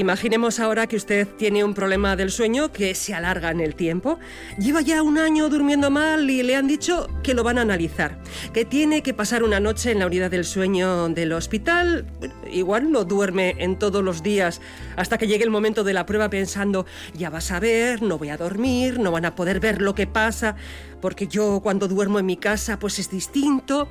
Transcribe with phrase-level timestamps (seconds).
[0.00, 4.18] Imaginemos ahora que usted tiene un problema del sueño que se alarga en el tiempo.
[4.58, 8.18] Lleva ya un año durmiendo mal y le han dicho que lo van a analizar,
[8.54, 12.06] que tiene que pasar una noche en la unidad del sueño del hospital.
[12.50, 14.62] Igual no duerme en todos los días
[14.96, 18.30] hasta que llegue el momento de la prueba pensando, ya vas a ver, no voy
[18.30, 20.56] a dormir, no van a poder ver lo que pasa,
[21.02, 23.86] porque yo cuando duermo en mi casa pues es distinto.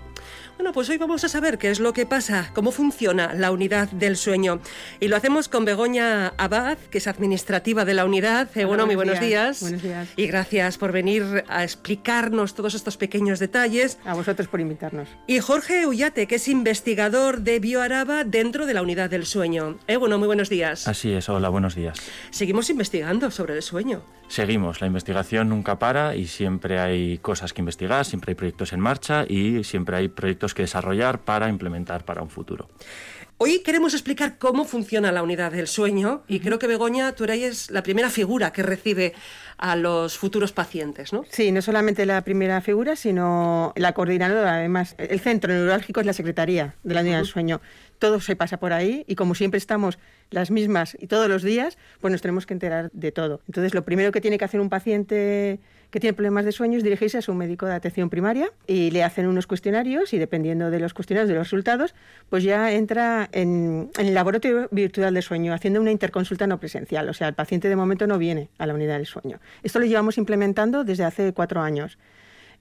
[0.69, 3.89] Bueno, pues hoy vamos a saber qué es lo que pasa, cómo funciona la unidad
[3.89, 4.59] del sueño.
[4.99, 8.55] Y lo hacemos con Begoña Abad, que es administrativa de la unidad.
[8.55, 9.61] Eh, bueno, muy buenos días.
[9.61, 10.09] Buenos días.
[10.15, 13.97] Y gracias por venir a explicarnos todos estos pequeños detalles.
[14.05, 15.09] A vosotros por invitarnos.
[15.25, 19.79] Y Jorge Ullate, que es investigador de BioAraba dentro de la unidad del sueño.
[19.87, 20.87] Eh, bueno, muy buenos días.
[20.87, 21.99] Así es, hola, buenos días.
[22.29, 24.03] Seguimos investigando sobre el sueño.
[24.29, 28.79] Seguimos, la investigación nunca para y siempre hay cosas que investigar, siempre hay proyectos en
[28.79, 32.67] marcha y siempre hay proyectos que desarrollar para implementar para un futuro.
[33.41, 37.71] Hoy queremos explicar cómo funciona la unidad del sueño y creo que Begoña, tú eres
[37.71, 39.13] la primera figura que recibe
[39.57, 41.23] a los futuros pacientes, ¿no?
[41.29, 44.55] Sí, no solamente la primera figura, sino la coordinadora.
[44.55, 47.61] Además, el centro neurálgico es la secretaría de la unidad del sueño.
[47.97, 49.99] Todo se pasa por ahí y como siempre estamos
[50.31, 53.39] las mismas y todos los días, pues nos tenemos que enterar de todo.
[53.47, 56.83] Entonces, lo primero que tiene que hacer un paciente que tiene problemas de sueño es
[56.83, 60.79] dirigirse a su médico de atención primaria y le hacen unos cuestionarios y dependiendo de
[60.79, 61.95] los cuestionarios, de los resultados,
[62.29, 67.09] pues ya entra en, el laboratorio virtual de sueño haciendo una interconsulta no presencial.
[67.09, 69.39] O sea, el paciente de momento no viene a la unidad del sueño.
[69.63, 71.97] Esto lo llevamos implementando desde hace cuatro años.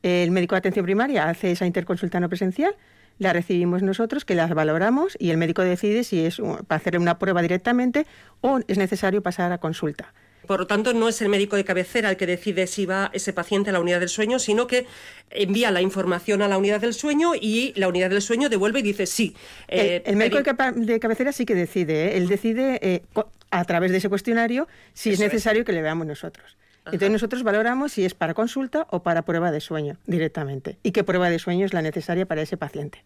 [0.03, 2.75] El médico de atención primaria hace esa interconsulta no presencial,
[3.19, 7.19] la recibimos nosotros, que las valoramos y el médico decide si es para hacerle una
[7.19, 8.07] prueba directamente
[8.41, 10.15] o es necesario pasar a consulta.
[10.49, 13.35] Por lo tanto, no es el médico de cabecera el que decide si va ese
[13.35, 14.87] paciente a la unidad del sueño, sino que
[15.29, 18.83] envía la información a la unidad del sueño y la unidad del sueño devuelve y
[18.83, 19.37] dice sí.
[19.69, 22.07] Eh, el, médico de cabecera sí que decide.
[22.07, 22.17] ¿eh?
[22.17, 23.03] Él decide eh,
[23.51, 26.57] a través de ese cuestionario si es necesario que le veamos nosotros.
[26.87, 31.05] Entonces nosotros valoramos si es para consulta o para prueba de sueño directamente y qué
[31.05, 33.05] prueba de sueño es la necesaria para ese paciente.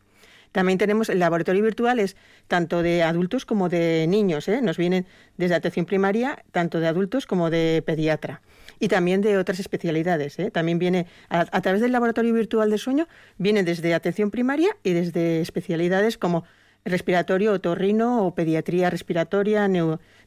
[0.52, 4.48] También tenemos el laboratorio virtuales tanto de adultos como de niños.
[4.48, 4.60] ¿eh?
[4.62, 5.06] Nos vienen
[5.38, 8.42] desde atención primaria, tanto de adultos como de pediatra.
[8.78, 10.38] Y también de otras especialidades.
[10.38, 10.50] ¿eh?
[10.50, 13.08] También viene, a, través del laboratorio virtual de sueño,
[13.38, 16.44] viene desde atención primaria y desde especialidades como
[16.84, 19.68] respiratorio, otorrino o pediatría respiratoria,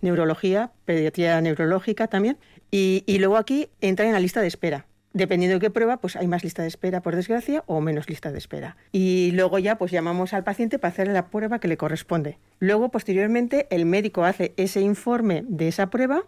[0.02, 2.38] neurología, pediatría neurológica también.
[2.72, 6.18] Y, y luego aquí entra en la lista de espera dependiendo de qué prueba, pues
[6.18, 8.76] hay más lista de espera, por desgracia, o menos lista de espera.
[8.92, 12.38] Y luego ya pues llamamos al paciente para hacerle la prueba que le corresponde.
[12.60, 16.24] Luego, posteriormente, el médico hace ese informe de esa prueba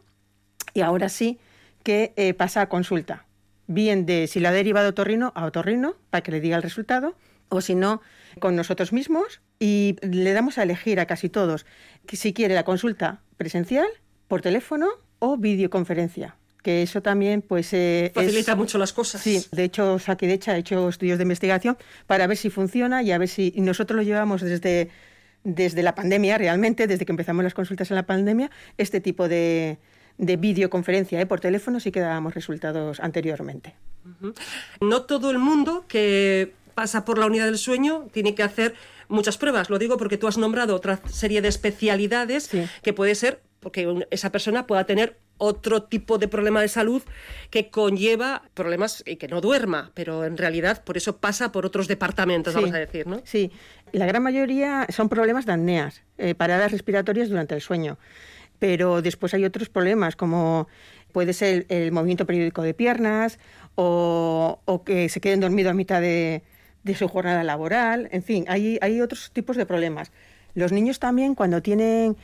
[0.73, 1.37] y ahora sí
[1.83, 3.25] que eh, pasa a consulta.
[3.67, 7.15] Bien de si la deriva de otorrino a otorrino, para que le diga el resultado,
[7.49, 8.01] o si no,
[8.39, 11.65] con nosotros mismos y le damos a elegir a casi todos
[12.09, 13.87] si quiere la consulta presencial,
[14.29, 14.87] por teléfono
[15.19, 16.36] o videoconferencia
[16.67, 19.21] que eso también pues eh, facilita mucho las cosas.
[19.21, 23.17] Sí, de hecho Saquidecha ha hecho estudios de investigación para ver si funciona y a
[23.17, 24.89] ver si y nosotros lo llevamos desde
[25.45, 29.77] desde la pandemia realmente, desde que empezamos las consultas en la pandemia, este tipo de,
[30.17, 31.25] de videoconferencia ¿eh?
[31.25, 33.73] por teléfono sí que dábamos resultados anteriormente.
[34.81, 38.75] No todo el mundo que pasa por la unidad del sueño tiene que hacer
[39.07, 39.69] muchas pruebas.
[39.69, 42.49] Lo digo porque tú has nombrado otra serie de especialidades
[42.83, 47.01] que puede ser porque esa persona pueda tener otro tipo de problema de salud
[47.49, 51.87] que conlleva problemas y que no duerma, pero en realidad por eso pasa por otros
[51.87, 53.21] departamentos, vamos a decir, ¿no?
[53.23, 53.51] Sí,
[53.91, 57.97] la gran mayoría son problemas de apneas, eh, paradas respiratorias durante el sueño,
[58.59, 60.67] pero después hay otros problemas como
[61.11, 63.39] puede ser el, movimiento periódico de piernas
[63.75, 66.43] o, que se queden dormidos a mitad de,
[66.83, 70.11] de, su jornada laboral, en fin, hay, hay otros tipos de problemas.
[70.55, 72.17] Los niños también cuando tienen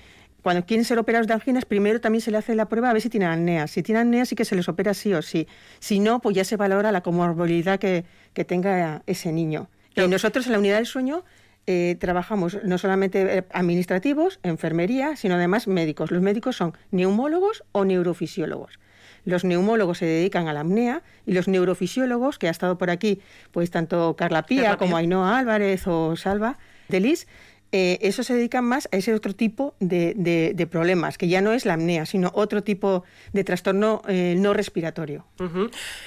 [0.44, 3.01] cuando quieren ser operados de anginas, primero también se le hace la prueba a ver
[3.01, 3.66] si tienen apnea.
[3.68, 5.48] Si tienen apnea, sí que se les opera sí o sí.
[5.80, 8.04] Si no, pues ya se valora la comorbilidad que,
[8.45, 9.69] tenga ese niño.
[9.95, 11.24] Y nosotros en la unidad del sueño
[11.66, 16.12] eh, trabajamos no solamente eh, administrativos, enfermería, sino además médicos.
[16.12, 18.80] Los médicos son neumólogos o neurofisiólogos.
[19.24, 23.22] Los neumólogos se dedican a la apnea y los neurofisiólogos, que ha estado por aquí,
[23.51, 26.57] pues tanto Carla Pía como Ainhoa Álvarez o Salva
[26.90, 27.28] Delis,
[27.75, 31.66] eh, eso se dedica más a ese otro tipo de, problemas, que ya no es
[31.66, 33.04] la apnea, sino otro tipo
[33.34, 35.25] de trastorno eh, no respiratorio.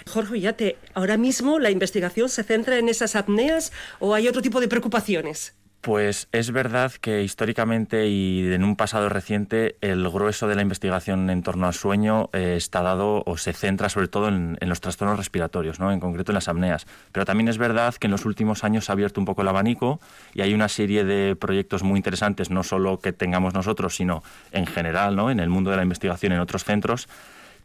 [0.06, 4.68] Jorge ahora mismo la investigación se centra en esas apneas o hay otro tipo de
[4.68, 5.55] preocupaciones.
[5.86, 11.30] Pues es verdad que históricamente y en un pasado reciente el grueso de la investigación
[11.30, 15.16] en torno al sueño eh, está dado o se centra sobre todo en, los trastornos
[15.16, 15.92] respiratorios, ¿no?
[15.92, 16.88] en concreto en las apneas.
[17.12, 19.48] Pero también es verdad que en los últimos años se ha abierto un poco el
[19.48, 20.00] abanico
[20.34, 24.66] y hay una serie de proyectos muy interesantes, no solo que tengamos nosotros, sino en
[24.66, 25.30] general, ¿no?
[25.30, 27.06] en el mundo de la investigación en otros centros,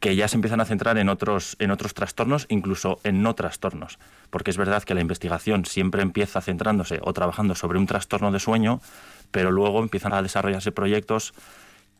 [0.02, 4.00] que ya se empiezan a centrar en otros, en otros trastornos, incluso en no trastornos.
[4.32, 8.40] Porque es verdad que la investigación siempre empieza centrándose o trabajando sobre un trastorno de
[8.40, 8.82] sueño,
[9.30, 11.34] pero luego empiezan a desarrollarse proyectos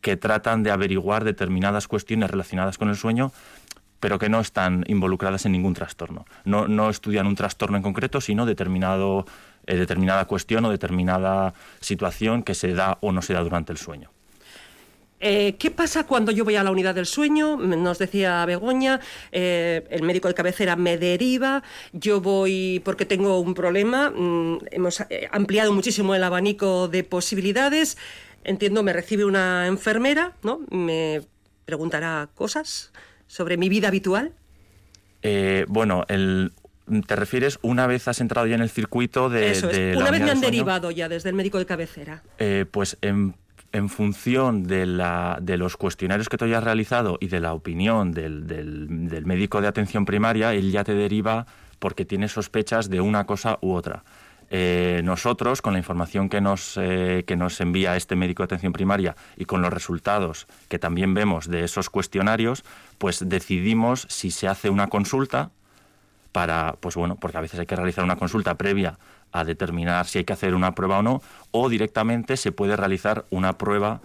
[0.00, 3.30] que tratan de averiguar determinadas cuestiones relacionadas con el sueño,
[4.00, 6.24] pero que no están involucradas en ningún trastorno.
[6.44, 9.26] No, no estudian un trastorno en concreto, sino determinado,
[9.64, 13.78] eh, determinada cuestión o determinada situación que se da o no se da durante el
[13.78, 14.10] sueño.
[15.24, 17.56] Eh, ¿Qué pasa cuando yo voy a la unidad del sueño?
[17.56, 18.98] Nos decía Begoña,
[19.30, 25.00] eh, el médico de cabecera me deriva, yo voy porque tengo un problema, mm, hemos
[25.08, 27.96] eh, ampliado muchísimo el abanico de posibilidades.
[28.42, 30.60] Entiendo, me recibe una enfermera, ¿no?
[30.70, 31.22] Me
[31.66, 32.92] preguntará cosas
[33.28, 34.32] sobre mi vida habitual.
[35.68, 36.04] bueno,
[37.06, 39.96] ¿Te refieres una vez has entrado ya en el circuito de, Eso es.
[39.96, 42.24] una vez me han derivado ya desde el médico de cabecera.
[42.72, 43.36] pues en
[43.72, 48.12] en función de, la, de, los cuestionarios que tú hayas realizado y de la opinión
[48.12, 51.46] del, del, médico de atención primaria, él ya te deriva
[51.78, 54.04] porque tiene sospechas de una cosa u otra.
[54.54, 58.74] Eh, nosotros, con la información que nos, eh, que nos envía este médico de atención
[58.74, 62.62] primaria y con los resultados que también vemos de esos cuestionarios,
[62.98, 65.50] pues decidimos si se hace una consulta
[66.32, 68.98] para, pues bueno, porque a veces hay que realizar una consulta previa
[69.32, 73.24] a determinar si hay que hacer una prueba o no, o directamente se puede realizar
[73.30, 74.00] una prueba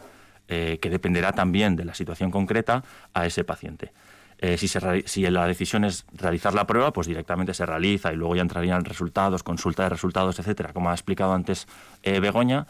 [0.48, 2.84] eh, que dependerá también de la situación concreta
[3.14, 3.92] a ese paciente.
[4.40, 8.44] Eh, si, la decisión es realizar la prueba, pues directamente se realiza y luego ya
[8.44, 11.68] entrarían resultados, consulta de resultados, etcétera, como ha explicado antes
[12.04, 12.68] eh, Begoña.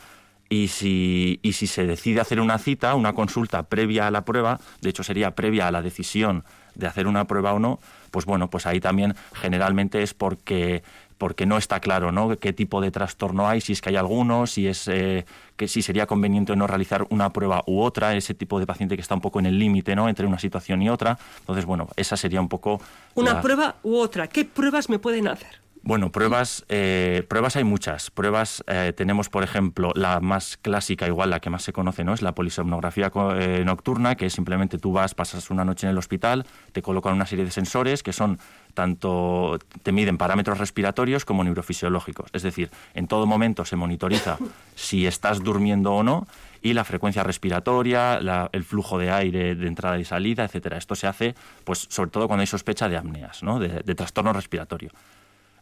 [0.50, 4.62] Y si, y si se decide hacer una cita, una consulta previa a la prueba,
[4.82, 7.80] de hecho sería previa a la decisión de hacer una prueba o no,
[8.12, 10.84] pues bueno, pues ahí también generalmente es porque
[11.18, 12.38] porque no está claro ¿no?
[12.38, 15.26] qué tipo de trastorno hay, si es que hay alguno, si es eh,
[15.56, 18.96] que si sería conveniente o no realizar una prueba u otra, ese tipo de paciente
[18.96, 20.10] que está un poco en el límite ¿no?
[20.10, 21.18] entre una situación y otra.
[21.40, 22.80] Entonces, bueno, esa sería un poco...
[23.16, 24.28] Una prueba u otra.
[24.28, 25.68] ¿Qué pruebas me pueden hacer?
[25.88, 28.12] Bueno, pruebas, eh, pruebas hay muchas.
[28.12, 32.14] Pruebas eh, tenemos, por ejemplo, la más clásica, igual la que más se conoce, ¿no?
[32.14, 36.46] Es la polisomnografía eh, nocturna, que simplemente tú vas, pasas una noche en el hospital,
[36.74, 38.38] te colocan una serie de sensores que son
[38.78, 42.30] tanto te miden parámetros respiratorios como neurofisiológicos.
[42.32, 44.38] Es decir, en todo momento se monitoriza
[44.76, 46.28] si estás durmiendo o no
[46.62, 48.20] y la frecuencia respiratoria,
[48.52, 50.78] el flujo de aire de entrada y salida, etcétera.
[50.78, 51.34] Esto se hace,
[51.64, 53.58] pues, sobre todo cuando hay sospecha de apneas, ¿no?
[53.58, 54.92] de, de trastorno respiratorio.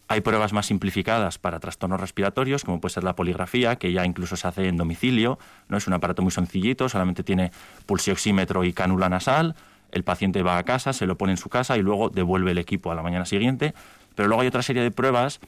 [0.09, 4.35] Hay pruebas más simplificadas para trastornos respiratorios, como puede ser la poligrafía, que ya incluso
[4.35, 5.39] se hace en domicilio.
[5.69, 5.77] ¿no?
[5.77, 7.51] Es un aparato muy sencillito, solamente tiene
[7.85, 9.55] pulsioxímetro y cánula nasal.
[9.95, 12.57] El paciente va a casa, se lo pone en su casa y luego devuelve el
[12.57, 13.73] equipo a la mañana siguiente.
[14.13, 15.39] Pero luego hay otra serie de pruebas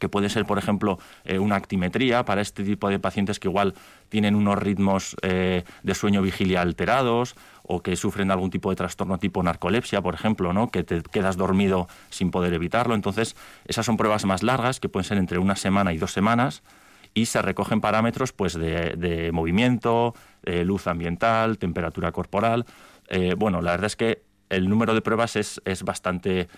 [0.00, 3.74] que puede ser, por ejemplo, eh, una actimetría para este tipo de pacientes que igual
[4.08, 9.18] tienen unos ritmos eh, de sueño vigilia alterados o que sufren algún tipo de trastorno
[9.18, 10.72] tipo narcolepsia, por ejemplo, ¿no?
[10.72, 12.96] que te quedas dormido sin poder evitarlo.
[12.96, 16.64] Entonces, esas son pruebas más largas, que pueden ser entre una semana y dos semanas,
[17.14, 22.66] y se recogen parámetros pues, de, movimiento, eh, luz ambiental, temperatura corporal.
[23.36, 26.48] Bueno, la verdad es que el número de pruebas es, es bastante...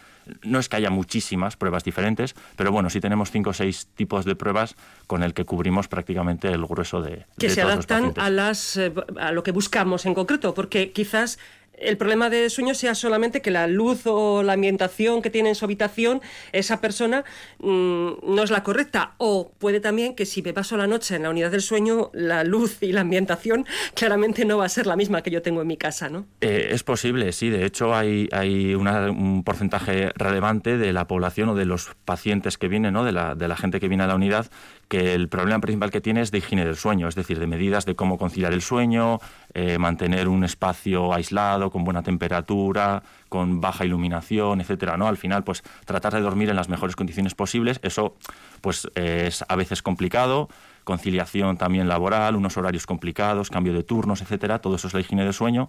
[0.43, 4.25] No es que haya muchísimas pruebas diferentes, pero bueno, sí tenemos cinco o seis tipos
[4.25, 4.75] de pruebas
[5.07, 7.27] con el que cubrimos prácticamente el grueso de...
[7.39, 11.39] Que se adaptan a, las, eh, a lo que buscamos en concreto, porque quizás
[11.79, 15.55] el problema de sueño sea solamente que la luz o la ambientación que tiene en
[15.55, 16.21] su habitación
[16.53, 17.25] esa persona
[17.59, 19.15] mm, no es la correcta.
[19.19, 22.45] O puede también que si me paso la noche en la unidad del sueño, la
[22.45, 25.69] luz y la ambientación claramente no va a ser la misma que yo tengo en
[25.69, 26.27] mi casa, ¿no?
[26.41, 27.51] Eh, es posible, sí.
[27.51, 32.69] De hecho, hay, hay un porcentaje relevante de la población o de los pacientes que
[32.69, 33.05] vienen, ¿no?
[33.05, 34.47] de, la, de la gente que viene a la unidad,
[34.89, 37.87] que el problema principal que tiene es de higiene del sueño, es decir, de medidas
[37.87, 39.19] de cómo conciliar el sueño,
[39.53, 45.09] eh, mantener un espacio aislado, con buena temperatura, con baja iluminación, etcétera, ¿no?
[45.09, 48.17] Al final, pues tratar de dormir en las mejores condiciones posibles, eso
[48.61, 50.49] pues es a veces complicado,
[50.85, 55.25] conciliación también laboral, unos horarios complicados, cambio de turnos, etcétera, todo eso es la higiene
[55.25, 55.69] del sueño.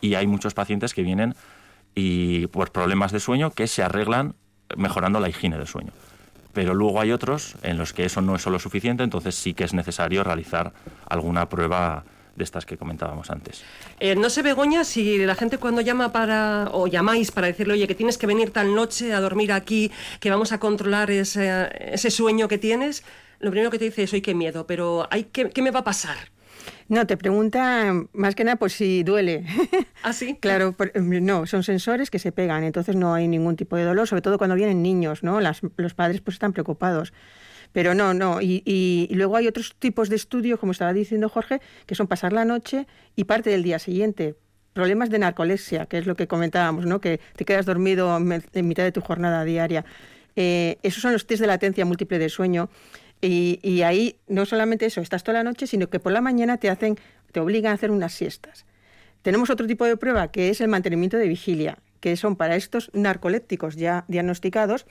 [0.00, 1.34] Y hay muchos pacientes que vienen
[1.94, 4.36] y por problemas de sueño que se arreglan
[4.76, 5.92] mejorando la higiene del sueño
[6.52, 9.64] pero luego hay otros en los que eso no es solo suficiente, entonces sí que
[9.64, 10.72] es necesario realizar
[11.06, 12.04] alguna prueba
[12.38, 13.62] de estas que comentábamos antes.
[14.00, 17.86] Eh, no sé, Begoña, si la gente cuando llama para, o llamáis para decirle, oye,
[17.86, 19.90] que tienes que venir tal noche a dormir aquí,
[20.20, 23.04] que vamos a controlar ese, sueño que tienes,
[23.40, 25.80] lo primero que te dice es, hoy qué miedo, pero hay, ¿qué, ¿qué me va
[25.80, 26.16] a pasar?
[26.88, 29.44] No, te pregunta más que nada pues si duele.
[30.02, 30.36] ¿Ah, sí?
[30.40, 34.22] claro, no, son sensores que se pegan, entonces no hay ningún tipo de dolor, sobre
[34.22, 35.38] todo cuando vienen niños, ¿no?
[35.40, 37.12] los padres pues están preocupados.
[37.72, 38.40] Pero no, no.
[38.40, 42.32] Y, y, luego hay otros tipos de estudios, como estaba diciendo Jorge, que son pasar
[42.32, 44.36] la noche y parte del día siguiente.
[44.72, 47.02] Problemas de narcolepsia, que es lo que comentábamos, ¿no?
[47.02, 49.84] que te quedas dormido en mitad de tu jornada diaria.
[50.40, 52.70] Eh, esos son los test de latencia múltiple de sueño.
[53.20, 56.70] Y, ahí no solamente eso, estás toda la noche, sino que por la mañana te
[56.70, 56.96] hacen,
[57.32, 58.64] te obligan a hacer unas siestas.
[59.22, 62.90] Tenemos otro tipo de prueba que es el mantenimiento de vigilia, que son para estos
[62.94, 64.86] narcolépticos ya diagnosticados,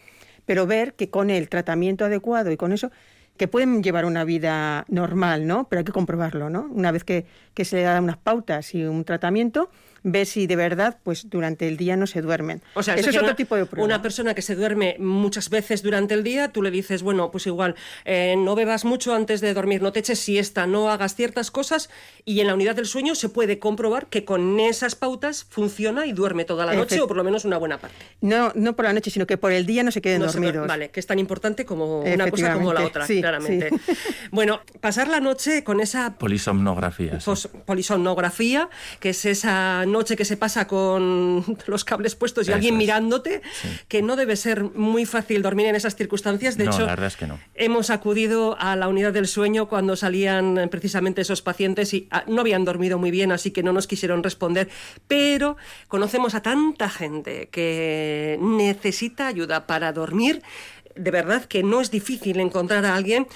[0.46, 2.92] pero ver que con el tratamiento adecuado y con eso
[3.38, 5.70] que pueden llevar una vida normal, ¿no?
[5.70, 6.68] Pero hay que comprobarlo, ¿no?
[6.72, 9.70] Una vez que, que se le dan unas pautas y un tratamiento,
[10.08, 12.62] ve si de verdad pues durante el día no se duermen.
[12.74, 13.86] O sea, eso es, otro tipo de prueba.
[13.86, 17.46] Una persona que se duerme muchas veces durante el día, tú le dices, bueno, pues
[17.48, 21.52] igual, eh, no bebas mucho antes de dormir, no te eches siesta, no hagas ciertas
[21.52, 21.90] cosas
[22.26, 26.14] y en la unidad del sueño se puede comprobar que con esas pautas funciona y
[26.14, 27.98] duerme toda la noche o por lo menos una buena parte.
[28.22, 30.68] No, no por la noche, sino que por el día no se queden dormidos.
[30.68, 33.70] vale, que es tan importante como una cosa como la otra, claramente.
[34.32, 37.20] Bueno, pasar la noche con esa polisomnografía.
[37.66, 43.42] Polisomnografía, que es esa noche que se pasa con los cables puestos y alguien mirándote,
[43.88, 46.58] que no debe ser muy fácil dormir en esas circunstancias.
[46.58, 47.40] De hecho, la verdad es que no.
[47.56, 52.24] hemos acudido a la unidad del sueño cuando salían eh, precisamente esos pacientes y ah,
[52.28, 54.70] no habían dormido muy bien, así que no nos quisieron responder.
[55.08, 60.42] Pero conocemos a tanta gente que necesita ayuda para dormir
[60.98, 63.28] de verdad que no es difícil encontrar a alguien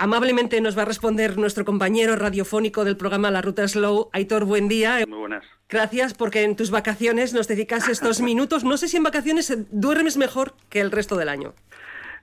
[0.00, 4.68] Amablemente nos va a responder nuestro compañero radiofónico del programa La Ruta Slow, Aitor, buen
[4.68, 5.04] día.
[5.08, 5.44] Muy buenas.
[5.68, 8.62] Gracias porque en tus vacaciones nos dedicas estos minutos.
[8.62, 11.52] No sé si en vacaciones duermes mejor que el resto del año.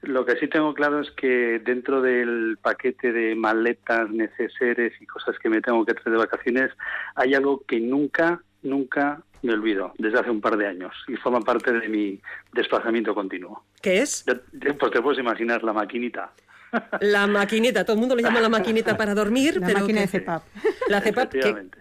[0.03, 5.37] Lo que sí tengo claro es que dentro del paquete de maletas, neceseres y cosas
[5.37, 6.71] que me tengo que traer de vacaciones,
[7.15, 11.41] hay algo que nunca, nunca me olvido desde hace un par de años y forma
[11.41, 12.21] parte de mi
[12.53, 13.65] desplazamiento continuo.
[13.81, 14.23] ¿Qué es?
[14.25, 16.31] Pues te puedes imaginar la maquinita.
[17.01, 19.59] La maquinita, todo el mundo le llama la maquinita para dormir.
[19.59, 20.43] La pero máquina de CEPAP.
[20.89, 21.33] La CEPAP,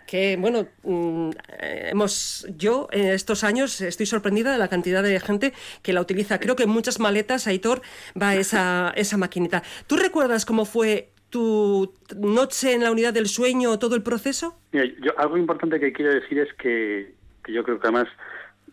[0.06, 5.52] que, bueno, mm, hemos, yo en estos años estoy sorprendida de la cantidad de gente
[5.82, 6.38] que la utiliza.
[6.38, 7.82] Creo que en muchas maletas, Aitor,
[8.20, 9.62] va esa, esa maquinita.
[9.86, 14.56] ¿Tú recuerdas cómo fue tu noche en la unidad del sueño, todo el proceso?
[15.16, 17.12] algo importante que quiero decir es que,
[17.44, 18.06] que yo creo que además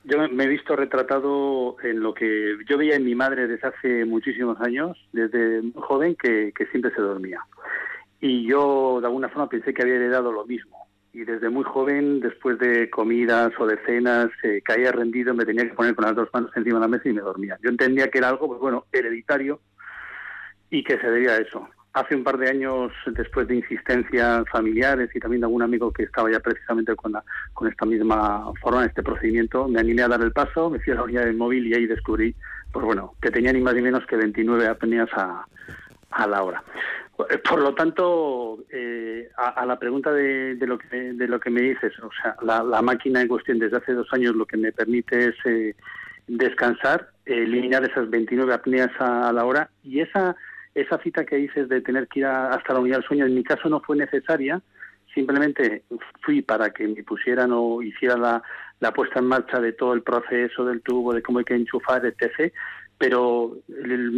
[0.04, 4.06] yo me he visto retratado en lo que yo veía en mi madre desde hace
[4.06, 7.40] muchísimos años, desde joven, que, siempre se dormía.
[8.20, 10.88] Y yo de alguna forma pensé que había heredado lo mismo.
[11.14, 15.66] Y desde muy joven, después de comidas o de cenas, eh, caía rendido, me tenía
[15.66, 17.58] que poner con las dos manos encima de la mesa y me dormía.
[17.62, 19.60] Yo entendía que era algo, pues bueno, hereditario
[20.70, 25.10] y que se debía a eso hace un par de años, después de insistencias familiares
[25.14, 28.86] y también de algún amigo que estaba ya precisamente con, la, con esta misma forma,
[28.86, 31.68] este procedimiento, me animé a dar el paso, me fui a la unidad del móvil
[31.68, 32.34] y ahí descubrí,
[32.72, 35.46] pues bueno, que tenía ni más ni menos que 29 apneas a,
[36.12, 36.64] a la hora.
[37.18, 41.94] Por lo tanto, eh, a, la pregunta de, lo que, de lo que me dices,
[42.00, 45.36] o sea, la, máquina en cuestión desde hace dos años lo que me permite es
[45.46, 45.76] eh,
[46.28, 50.36] descansar, eliminar esas 29 apneas a la hora y esa
[50.76, 53.44] esa cita que dices de tener que ir hasta la unidad del sueño, en mi
[53.44, 54.62] caso no fue necesaria,
[55.14, 55.84] simplemente
[56.22, 58.42] fui para que me pusieran o hiciera la,
[58.80, 62.06] la puesta en marcha de todo el proceso del tubo, de cómo hay que enchufar,
[62.06, 62.54] etc.
[62.98, 63.58] Pero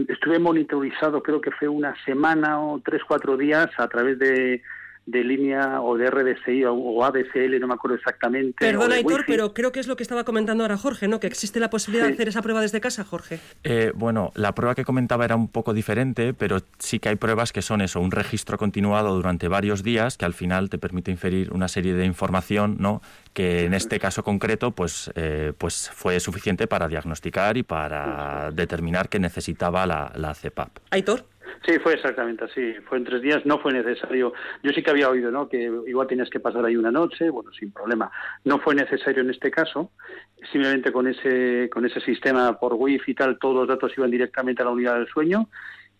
[0.07, 4.61] estuve monitorizado, creo que fue una semana o tres, cuatro días a través de
[5.05, 8.55] de línea o de RDSI o, ADSL, no me acuerdo exactamente.
[8.59, 11.19] Perdona, Aitor, pero creo que es lo que estaba comentando ahora Jorge, ¿no?
[11.19, 13.39] Que existe la posibilidad de hacer esa prueba desde casa, Jorge.
[13.63, 17.51] Eh, bueno, la prueba que comentaba era un poco diferente, pero sí que hay pruebas
[17.51, 21.51] que son eso, un registro continuado durante varios días que al final te permite inferir
[21.51, 23.01] una serie de información, ¿no?
[23.33, 29.09] Que en este caso concreto, pues, eh, pues fue suficiente para diagnosticar y para determinar
[29.09, 30.77] que necesitaba la, la CEPAP.
[30.91, 31.25] Aitor.
[31.65, 32.73] Sí, fue exactamente así.
[32.87, 34.33] Fue en tres días, no fue necesario.
[34.61, 35.47] Yo sí que había oído, ¿no?
[35.47, 38.11] Que igual tenías que pasar ahí una noche, bueno, sin problema.
[38.43, 39.91] No fue necesario en este caso.
[40.51, 44.61] Simplemente con ese con ese sistema por wifi y tal, todos los datos iban directamente
[44.61, 45.47] a la unidad del sueño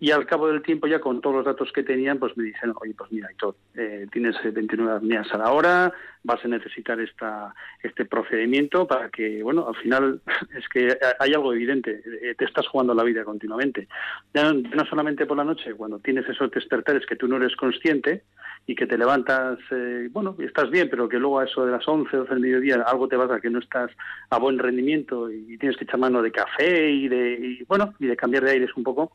[0.04, 2.76] y al cabo del tiempo, ya con todos los datos que tenían, pues me dijeron,
[2.82, 5.94] oye, pues mira, Héctor, eh, tienes 29 apneas a la hora,
[6.24, 10.20] vas a necesitar esta, este procedimiento para que, bueno, al final
[10.58, 13.88] es que hay algo evidente, eh, te estás jugando la vida continuamente.
[14.34, 18.24] Ya no, solamente por la noche, cuando tienes esos despertares que tú no eres consciente
[18.68, 21.88] y que te levantas, eh, bueno, estás bien, pero que luego a eso de las
[21.88, 23.90] 11, 12 del mediodía algo te pasa que no estás
[24.30, 28.08] a buen rendimiento y tienes que echar mano de café y de, y, bueno, y
[28.08, 29.14] de cambiar de aires un poco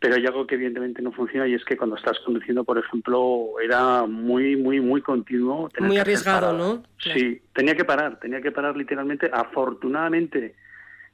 [0.00, 3.50] pero hay algo que evidentemente no funciona y es que cuando estás conduciendo, por ejemplo,
[3.62, 5.68] era muy, muy, muy continuo.
[5.78, 6.82] Muy arriesgado, ¿no?
[6.98, 9.30] Sí, tenía que parar, tenía que parar literalmente.
[9.30, 10.54] Afortunadamente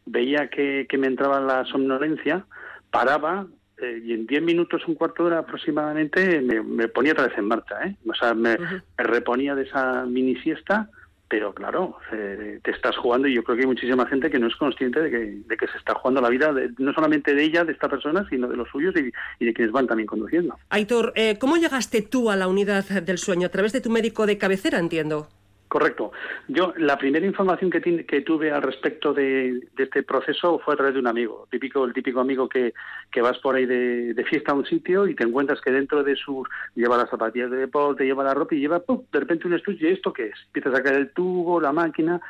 [0.05, 2.47] veía que, me entraba la somnolencia,
[2.93, 7.37] paraba eh, y en 10 minutos, un cuarto de hora aproximadamente, me, ponía otra vez
[7.37, 7.85] en marcha.
[7.85, 7.97] ¿eh?
[8.09, 10.89] O sea, me, me reponía de esa mini siesta
[11.29, 14.57] pero claro, te estás jugando y yo creo que hay muchísima gente que no es
[14.57, 18.27] consciente de que, se está jugando la vida no solamente de ella, de esta persona,
[18.31, 20.57] sino de los suyos y, de quienes van también conduciendo.
[20.71, 23.47] Aitor, eh, ¿cómo llegaste tú a la unidad del sueño?
[23.47, 25.29] A través de tu médico de cabecera, entiendo.
[25.77, 26.11] Correcto.
[26.49, 30.95] Yo la primera información que, que tuve al respecto de, este proceso fue a través
[30.95, 32.73] de un amigo, típico el típico amigo que,
[33.21, 36.47] vas por ahí de, fiesta a un sitio y te encuentras que dentro de su
[36.75, 39.93] lleva las zapatillas de deporte, lleva la ropa y lleva de repente un estuche, ¿y
[39.93, 40.37] esto qué es?
[40.47, 42.23] Empieza a sacar el tubo, la máquina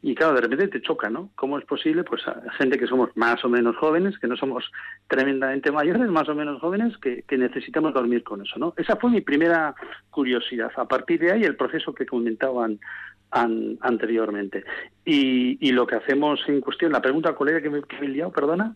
[0.00, 1.30] y claro, de repente te choca, ¿no?
[1.34, 2.04] ¿Cómo es posible?
[2.04, 4.70] Pues a gente que somos más o menos jóvenes, que no somos
[5.08, 8.74] tremendamente mayores, más o menos jóvenes, que, necesitamos dormir con eso, ¿no?
[8.76, 9.74] Esa fue mi primera
[10.10, 10.70] curiosidad.
[10.76, 12.78] A partir de ahí, el proceso que comentaban
[13.30, 14.64] anteriormente.
[15.04, 18.10] Y, y, lo que hacemos en cuestión, la pregunta, colega, que me, que me he
[18.10, 18.74] liado, perdona.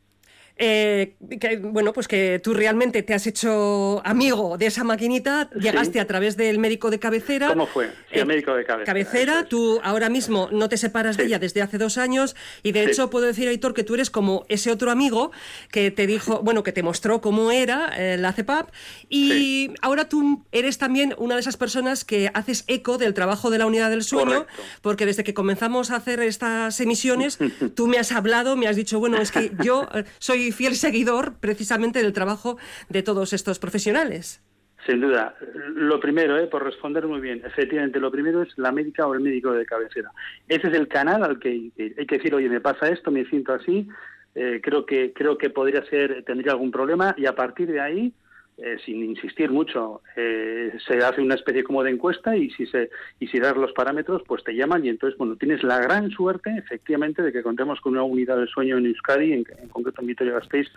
[0.56, 5.99] Eh, que, bueno, pues que tú realmente te has hecho amigo de esa maquinita, llegaste
[5.99, 7.49] a través del médico de cabecera.
[7.49, 7.87] ¿Cómo fue?
[7.88, 8.87] Sí, el eh, médico de cabecera.
[8.87, 12.85] Cabecera, tú ahora mismo no te separas de ella desde hace dos años y de
[12.85, 15.32] hecho puedo decir, Aitor, que tú eres como ese otro amigo
[15.71, 18.71] que te dijo, bueno, que te mostró cómo era eh, la CEPAP
[19.09, 23.59] y ahora tú eres también una de esas personas que haces eco del trabajo de
[23.59, 24.47] la unidad del sueño,
[24.82, 27.38] porque desde que comenzamos a hacer estas emisiones,
[27.74, 32.02] tú me has hablado, me has dicho, bueno, es que yo soy fiel seguidor precisamente
[32.02, 34.42] del trabajo de todos estos profesionales.
[34.87, 35.37] Sin duda.
[35.74, 39.20] Lo primero, eh, por responder muy bien, efectivamente, lo primero es la médica o el
[39.20, 40.11] médico de cabecera.
[40.48, 43.52] Ese es el canal al que hay que decir, oye, me pasa esto, me siento
[43.52, 43.87] así,
[44.35, 48.12] eh, creo que creo que podría ser, tendría algún problema, y a partir de ahí,
[48.58, 52.90] eh, sin insistir mucho, eh, se hace una especie como de encuesta y si se
[53.18, 56.54] y si das los parámetros, pues te llaman y entonces, bueno, tienes la gran suerte,
[56.58, 60.68] efectivamente, de que contemos con una unidad de sueño en Euskadi, en, concreto en Vitoria-Gasteiz,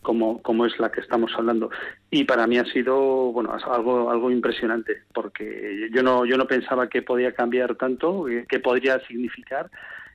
[0.00, 1.70] como, como es la que estamos hablando.
[2.10, 2.98] Y para mí ha sido,
[3.32, 8.46] bueno, algo, algo impresionante, porque yo no, yo no pensaba que podía cambiar tanto, eh,
[8.48, 9.70] que podría significar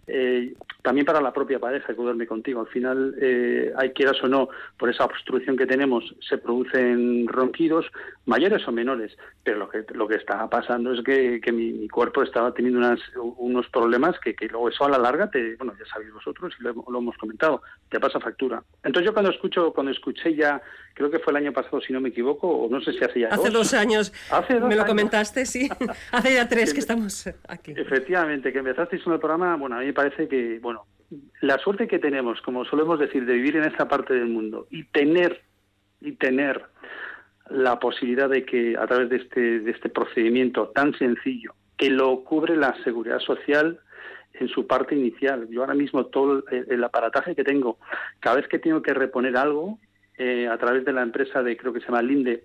[0.08, 2.62] eh, también para la propia pareja que duerme contigo.
[2.62, 7.88] Al final, eh, hay quieras o no, por esa obstrucción que tenemos, se producen ronquidos,
[8.26, 12.54] mayores o menores, pero lo que, lo que está pasando es que, mi, cuerpo estaba
[12.54, 13.00] teniendo unas,
[13.38, 16.64] unos problemas que, que, luego eso a la larga, te, bueno, ya sabéis vosotros y
[16.64, 18.62] lo, lo, hemos comentado, te pasa factura.
[18.84, 20.62] Entonces yo cuando escucho, cuando escuché ya,
[20.94, 23.22] creo que fue el año pasado, si no me equivoco, o no sé si hace
[23.22, 25.70] ya Hace dos, años, ¿Hace me lo comentaste, sí,
[26.12, 27.74] hace ya tres que estamos aquí.
[27.76, 30.86] Efectivamente, que empezasteis con el programa, bueno, a mí parece que, bueno,
[31.42, 34.84] la suerte que tenemos, como solemos decir, de vivir en esta parte del mundo y
[34.86, 35.42] tener,
[36.02, 36.66] y tener
[37.50, 42.24] la posibilidad de que a través de este, de este procedimiento tan sencillo, que lo
[42.24, 43.80] cubre la seguridad social
[44.34, 45.48] en su parte inicial.
[45.50, 47.78] Yo ahora mismo todo el, aparataje que tengo,
[48.20, 49.80] cada vez que tengo que reponer algo,
[50.18, 52.44] eh, a través de la empresa de, creo que se llama Linde,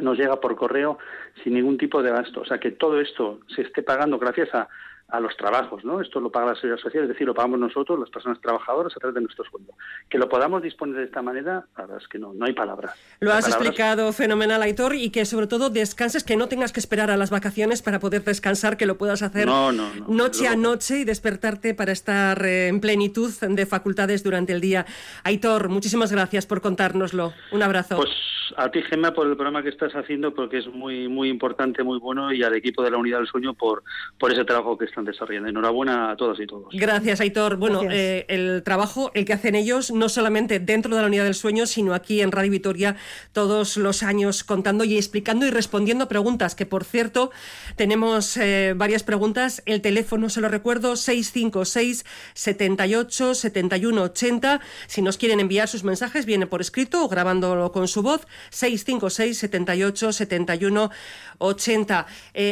[0.00, 0.98] nos llega por correo
[1.42, 2.42] sin ningún tipo de gasto.
[2.42, 4.68] O sea, que todo esto se esté pagando gracias a,
[5.08, 6.00] a los trabajos, ¿no?
[6.00, 9.00] Esto lo paga la seguridad social, es decir, lo pagamos nosotros, las personas trabajadoras, a
[9.00, 9.72] través de nuestro sueldo.
[10.10, 12.94] Que lo podamos disponer de esta manera, la verdad es que no, no hay palabras.
[13.20, 17.10] Lo has explicado fenomenal, Aitor, y que sobre todo descanses, que no tengas que esperar
[17.10, 21.74] a las vacaciones para poder descansar, que lo puedas hacer noche a noche y despertarte
[21.74, 24.84] para estar eh, en plenitud de facultades durante el día.
[25.24, 27.32] Aitor, muchísimas gracias por contárnoslo.
[27.50, 27.96] Un abrazo.
[27.96, 28.10] Pues
[28.56, 31.98] a ti, Gemma, por el programa que estás haciendo, porque es muy, muy importante, muy
[31.98, 33.82] bueno, y al equipo de la Unidad del Sueño por,
[34.18, 35.48] por ese trabajo que está desarrollando.
[35.48, 36.68] Enhorabuena a todos y todos.
[36.72, 37.56] Gracias, Aitor.
[37.56, 41.34] Bueno, eh, el trabajo, el que hacen ellos, no solamente dentro de la unidad del
[41.34, 42.96] sueño, sino aquí en Radio Vitoria,
[43.32, 47.30] todos los años contando y explicando y respondiendo preguntas, que por cierto,
[47.76, 49.62] tenemos eh, varias preguntas.
[49.66, 54.60] El teléfono, se lo recuerdo, 656 78 71 80.
[54.86, 59.38] Si nos quieren enviar sus mensajes, viene por escrito o grabándolo con su voz, 656
[59.38, 60.90] 78 71
[61.38, 62.06] 80.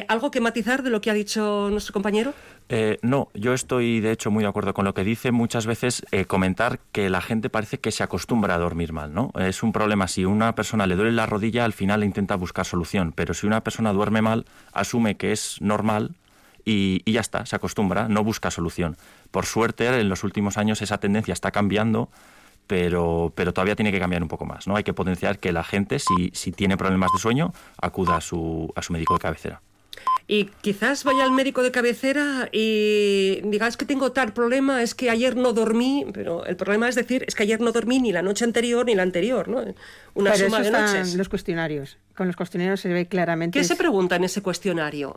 [0.08, 2.35] ¿Algo que matizar de lo que ha dicho nuestro compañero?
[2.68, 5.30] Eh, no, yo estoy de hecho muy de acuerdo con lo que dice.
[5.30, 9.30] Muchas veces eh, comentar que la gente parece que se acostumbra a dormir mal, ¿no?
[9.38, 10.08] Es un problema.
[10.08, 13.12] Si una persona le duele la rodilla, al final intenta buscar solución.
[13.12, 16.16] Pero si una persona duerme mal, asume que es normal
[16.64, 18.96] y, y ya está, se acostumbra, no busca solución.
[19.30, 22.10] Por suerte, en los últimos años esa tendencia está cambiando
[22.66, 24.66] pero, pero todavía tiene que cambiar un poco más.
[24.66, 24.76] ¿no?
[24.76, 28.72] Hay que potenciar que la gente, si, si tiene problemas de sueño, acuda a su,
[28.74, 29.62] a su médico de cabecera.
[30.28, 34.94] Y quizás vaya al médico de cabecera y diga, es que tengo tal problema, es
[34.94, 38.12] que ayer no dormí, pero el problema es decir, es que ayer no dormí ni
[38.12, 39.64] la noche anterior ni la anterior, ¿no?
[40.14, 41.14] Una suma de noches.
[41.14, 41.98] los cuestionarios.
[42.16, 43.58] Con los cuestionarios se ve claramente.
[43.58, 45.16] ¿Qué se pregunta en ese cuestionario?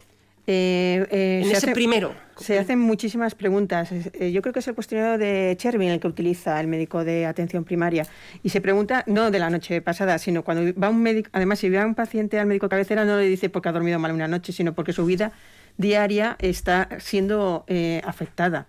[0.52, 2.12] Eh, eh, en ese primero.
[2.36, 3.92] Se hacen muchísimas preguntas.
[3.92, 7.28] Eh, yo creo que es el cuestionario de Chervin el que utiliza el médico de
[7.28, 8.08] atención primaria.
[8.42, 11.30] Y se pregunta, no de la noche pasada, sino cuando va un médico.
[11.34, 14.12] Además, si va un paciente al médico cabecera, no le dice porque ha dormido mal
[14.12, 15.34] una noche, sino porque su vida
[15.78, 17.66] diaria está siendo
[18.04, 18.66] afectada.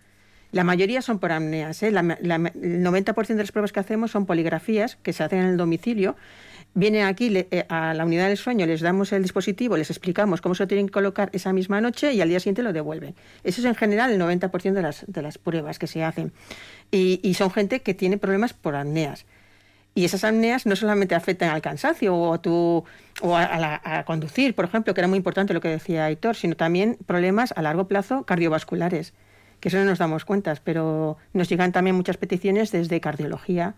[0.53, 1.83] La mayoría son por apneas.
[1.83, 6.15] el 90% de las pruebas que hacemos son poligrafías que se hacen en el domicilio
[6.75, 10.55] Vienen aquí eh, a la unidad del sueño, les damos el dispositivo, les explicamos cómo
[10.55, 13.17] se lo tienen que colocar esa misma noche y al día siguiente lo devuelven.
[13.43, 16.33] Eso es en general el 90% de las, de las pruebas que se hacen.
[16.93, 19.27] Y, son gente que tiene problemas por apneas.
[19.95, 22.85] Y esas apneas no solamente afectan al cansancio o, a, tu,
[23.23, 26.97] o a, conducir, por ejemplo, que era muy importante lo que decía Aitor, sino también
[27.07, 29.13] problemas a largo plazo cardiovasculares,
[29.59, 33.75] que eso no nos damos cuenta, pero nos llegan también muchas peticiones desde cardiología,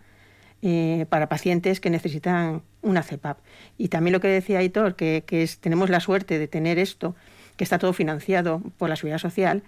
[0.65, 3.37] eh, para pacientes que necesitan una CEPAP.
[3.77, 5.21] Y también lo que decía Aitor, que,
[5.59, 7.17] tenemos la suerte de tener esto,
[7.57, 9.63] que está todo financiado por la seguridad social,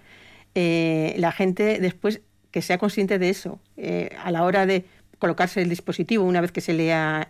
[0.54, 4.86] eh, la gente después que sea consciente de eso, eh, a la hora de
[5.18, 7.28] colocarse el dispositivo, una vez que se le ha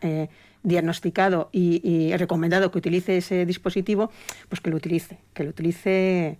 [0.63, 4.13] diagnosticado y, recomendado que utilice ese dispositivo,
[4.49, 6.39] pues que lo utilice, que lo utilice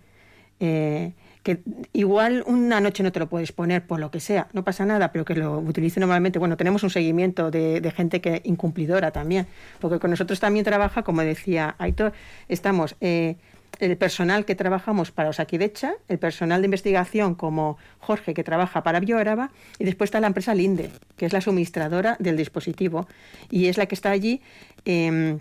[1.47, 1.61] que
[1.93, 5.13] igual una noche no te lo puedes poner por lo que sea, no pasa nada,
[5.13, 6.39] pero que lo utilice normalmente.
[6.39, 9.47] Bueno, tenemos un seguimiento de, gente que incumplidora también,
[9.79, 12.11] porque con nosotros también trabaja, como decía Aitor,
[12.49, 13.37] estamos eh,
[13.79, 18.99] el personal que trabajamos para Osakidecha, el personal de investigación como Jorge que trabaja para
[18.99, 23.07] Bioaraba y después está la empresa Linde, que es la suministradora del dispositivo
[23.49, 24.41] y es la que está allí.
[24.83, 25.39] Em,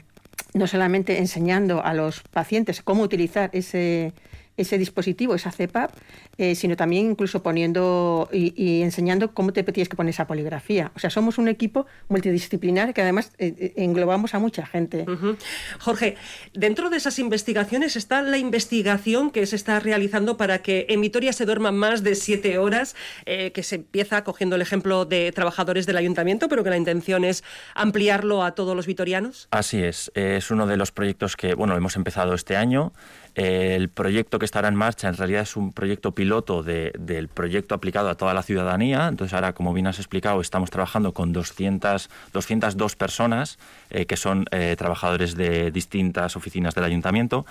[0.54, 4.12] no solamente enseñando a los pacientes cómo utilizar ese,
[4.56, 5.90] ese dispositivo, esa CEPAP,
[6.38, 10.92] eh, sino también incluso poniendo y, enseñando cómo te tienes que poner esa poligrafía.
[10.94, 15.04] O sea, somos un equipo multidisciplinar que además eh, eh, englobamos a mucha gente.
[15.80, 16.16] Jorge,
[16.54, 21.32] dentro de esas investigaciones está la investigación que se está realizando para que en Vitoria
[21.32, 25.96] se duerman más de siete horas, que se empieza cogiendo el ejemplo de trabajadores del
[25.96, 29.48] ayuntamiento, pero que la intención es ampliarlo a todos los vitorianos.
[29.50, 32.92] Así es, es uno de los proyectos que, bueno, hemos empezado este año.
[33.36, 38.08] El proyecto que estará en marcha en realidad es un proyecto piloto del proyecto aplicado
[38.08, 39.08] a toda la ciudadanía.
[39.08, 43.58] Entonces ahora, como bien has explicado, estamos trabajando con 200, 202 personas
[43.90, 47.44] eh, que son eh, trabajadores de distintas oficinas del ayuntamiento.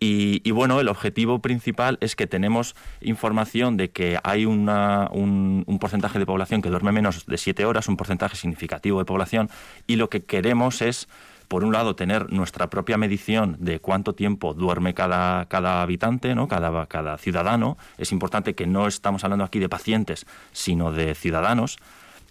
[0.00, 6.20] Y, bueno, el objetivo principal es que tenemos información de que hay un, un, porcentaje
[6.20, 9.50] de población que duerme menos de siete horas, un porcentaje significativo de población,
[9.88, 11.08] y lo que queremos es
[11.48, 16.46] por un lado, tener nuestra propia medición de cuánto tiempo duerme cada, cada habitante, ¿no?
[16.46, 17.78] cada, cada ciudadano.
[17.96, 21.78] Es importante que no estamos hablando aquí de pacientes, sino de ciudadanos.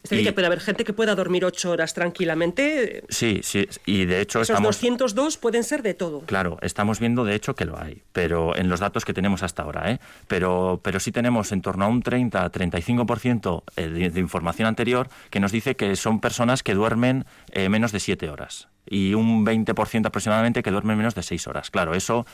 [0.07, 3.03] Es decir, que puede haber gente que pueda dormir ocho horas tranquilamente.
[3.09, 6.21] Sí, sí, y de hecho Esos 202 pueden ser de todo.
[6.21, 9.63] Claro, estamos viendo de hecho que lo hay, pero en los datos que tenemos hasta
[9.63, 9.99] ahora, ¿eh?
[10.27, 15.39] Pero, pero sí tenemos en torno a un 30-35% eh, de, de información anterior que
[15.39, 20.05] nos dice que son personas que duermen eh, menos de siete horas y un 20%
[20.05, 21.69] aproximadamente que duermen menos de seis horas.
[21.69, 22.25] Claro, eso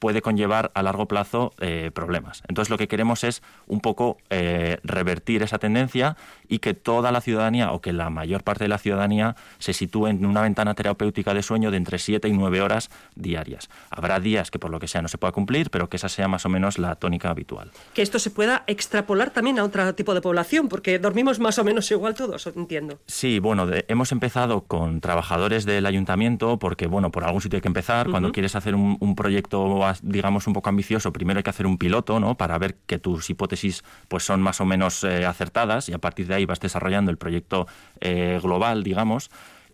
[0.00, 2.42] puede conllevar a largo plazo eh, problemas.
[2.48, 6.16] Entonces lo que queremos es un poco eh, revertir esa tendencia
[6.48, 10.08] y que toda la ciudadanía o que la mayor parte de la ciudadanía se sitúe
[10.08, 13.68] en una ventana terapéutica de sueño de entre 7 y 9 horas diarias.
[13.90, 16.26] Habrá días que por lo que sea no se pueda cumplir, pero que esa sea
[16.26, 17.70] más o menos la tónica habitual.
[17.94, 21.64] Que esto se pueda extrapolar también a otro tipo de población, porque dormimos más o
[21.64, 22.98] menos igual todos, entiendo.
[23.06, 27.68] Sí, bueno, hemos empezado con trabajadores del ayuntamiento, porque bueno, por algún sitio hay que
[27.68, 28.10] empezar.
[28.10, 31.78] Cuando quieres hacer un, un proyecto digamos, un poco ambicioso, primero hay que hacer un
[31.78, 32.36] piloto, ¿no?
[32.36, 36.26] Para ver que tus hipótesis pues son más o menos eh, acertadas y a partir
[36.26, 37.66] de ahí vas desarrollando el proyecto
[38.00, 39.30] eh, global, digamos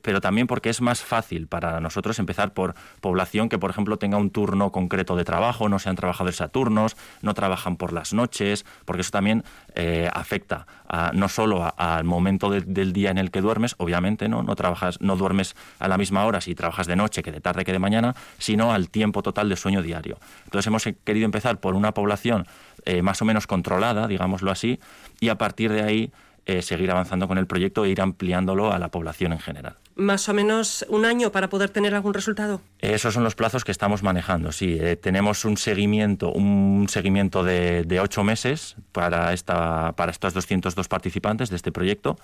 [0.07, 4.19] pero también porque es más fácil para nosotros empezar por población que, por ejemplo, tenga
[4.19, 8.65] un turno concreto de trabajo, no sean trabajadores a turnos, no trabajan por las noches,
[8.85, 9.43] porque eso también
[9.75, 10.69] eh, afecta
[11.13, 14.45] no solo al momento del día en el que duermes, obviamente, ¿no?
[14.45, 17.65] No trabajas, no duermes a la misma hora si trabajas de noche que de tarde
[17.65, 20.19] que de mañana, sino al tiempo total de sueño diario.
[20.45, 22.47] Entonces hemos querido empezar por una población
[22.85, 24.79] eh, más o menos controlada, digámoslo así,
[25.19, 26.13] y a partir de ahí
[26.47, 29.77] eh, seguir avanzando con el proyecto e ir ampliándolo a la población en general.
[29.97, 32.61] ¿Más o menos un año para poder tener algún resultado?
[32.79, 34.79] Esos son los plazos que estamos manejando, sí.
[34.81, 41.51] Eh, tenemos un seguimiento, un seguimiento de, ocho meses para, esta, para estos 202 participantes
[41.51, 42.17] de este proyecto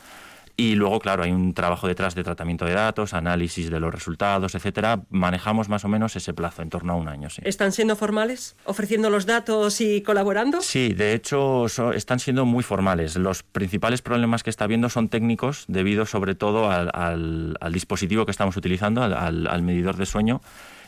[0.56, 4.54] Y luego, claro, hay un trabajo detrás de tratamiento de datos, análisis de los resultados,
[4.54, 5.02] etcétera.
[5.08, 7.30] Manejamos más o menos ese plazo, en torno a un año.
[7.30, 7.42] Sí.
[7.44, 10.60] ¿Están siendo formales, ofreciendo los datos y colaborando?
[10.60, 13.16] Sí, de hecho están siendo muy formales.
[13.16, 18.56] Los principales problemas que está habiendo son técnicos, debido sobre todo al, dispositivo que estamos
[18.56, 20.42] utilizando, al medidor de sueño.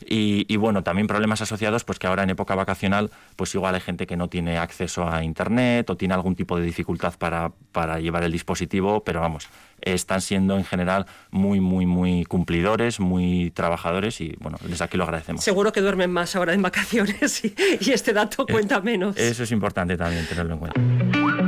[0.06, 4.06] Y, bueno, también problemas asociados, pues que ahora en época vacacional, pues igual hay gente
[4.06, 8.24] que no tiene acceso a Internet o tiene algún tipo de dificultad para, para llevar
[8.24, 9.48] el dispositivo, pero vamos,
[9.80, 15.04] están siendo en general muy, muy, muy cumplidores, muy trabajadores y bueno, desde aquí lo
[15.04, 15.42] agradecemos.
[15.44, 19.16] Seguro que duermen más ahora en vacaciones y, y este dato cuenta menos.
[19.16, 21.43] Eso es importante también tenerlo en cuenta.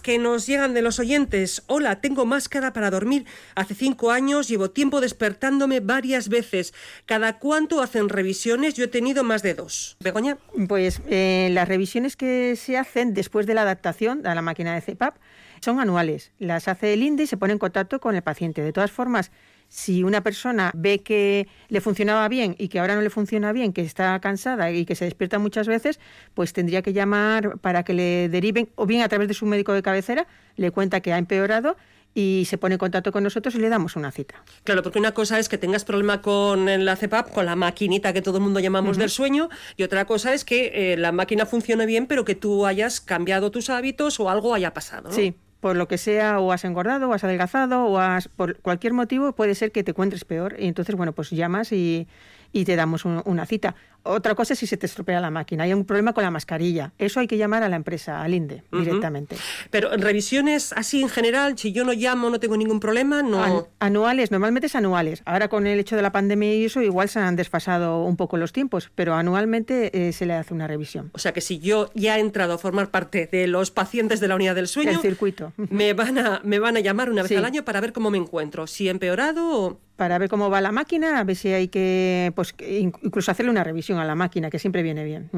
[0.00, 1.64] Que nos llegan de los oyentes.
[1.66, 3.26] Hola, tengo máscara para dormir.
[3.56, 6.72] Hace cinco años llevo tiempo despertándome varias veces.
[7.06, 8.74] ¿Cada cuánto hacen revisiones?
[8.74, 9.96] Yo he tenido más de dos.
[9.98, 10.38] ¿Begoña?
[10.68, 14.82] Pues eh, las revisiones que se hacen después de la adaptación a la máquina de
[14.82, 15.16] CPAP
[15.60, 16.30] son anuales.
[16.38, 18.62] Las hace el INDE y se pone en contacto con el paciente.
[18.62, 19.32] De todas formas,
[19.70, 23.72] si una persona ve que le funcionaba bien y que ahora no le funciona bien,
[23.72, 26.00] que está cansada y que se despierta muchas veces,
[26.34, 29.72] pues tendría que llamar para que le deriven, o bien a través de su médico
[29.72, 31.76] de cabecera, le cuenta que ha empeorado
[32.12, 34.42] y se pone en contacto con nosotros y le damos una cita.
[34.64, 38.22] Claro, porque una cosa es que tengas problema con la CEPAP, con la maquinita que
[38.22, 41.86] todo el mundo llamamos del sueño, y otra cosa es que eh, la máquina funcione
[41.86, 45.12] bien, pero que tú hayas cambiado tus hábitos o algo haya pasado.
[45.12, 48.92] Sí, por lo que sea, o has engordado, o has adelgazado, o has, por cualquier
[48.92, 50.56] motivo, puede ser que te encuentres peor.
[50.58, 52.08] Y entonces, bueno, pues llamas y,
[52.52, 53.74] y te damos una cita.
[54.02, 56.92] Otra cosa es si se te estropea la máquina, hay un problema con la mascarilla.
[56.98, 59.36] Eso hay que llamar a la empresa, al INDE, directamente.
[59.70, 63.68] Pero revisiones así en general, si yo no llamo, no tengo ningún problema, no.
[63.78, 65.22] anuales, normalmente es anuales.
[65.24, 68.36] Ahora con el hecho de la pandemia y eso, igual se han desfasado un poco
[68.36, 71.10] los tiempos, pero anualmente eh, se le hace una revisión.
[71.12, 74.28] O sea que si yo ya he entrado a formar parte de los pacientes de
[74.28, 75.52] la unidad del sueño, el circuito.
[75.56, 78.18] Me van a, me van a llamar una vez al año para ver cómo me
[78.18, 81.68] encuentro, si he empeorado o para ver cómo va la máquina, a ver si hay
[81.68, 85.30] que, pues, incluso hacerle una revisión a la máquina, que siempre viene bien.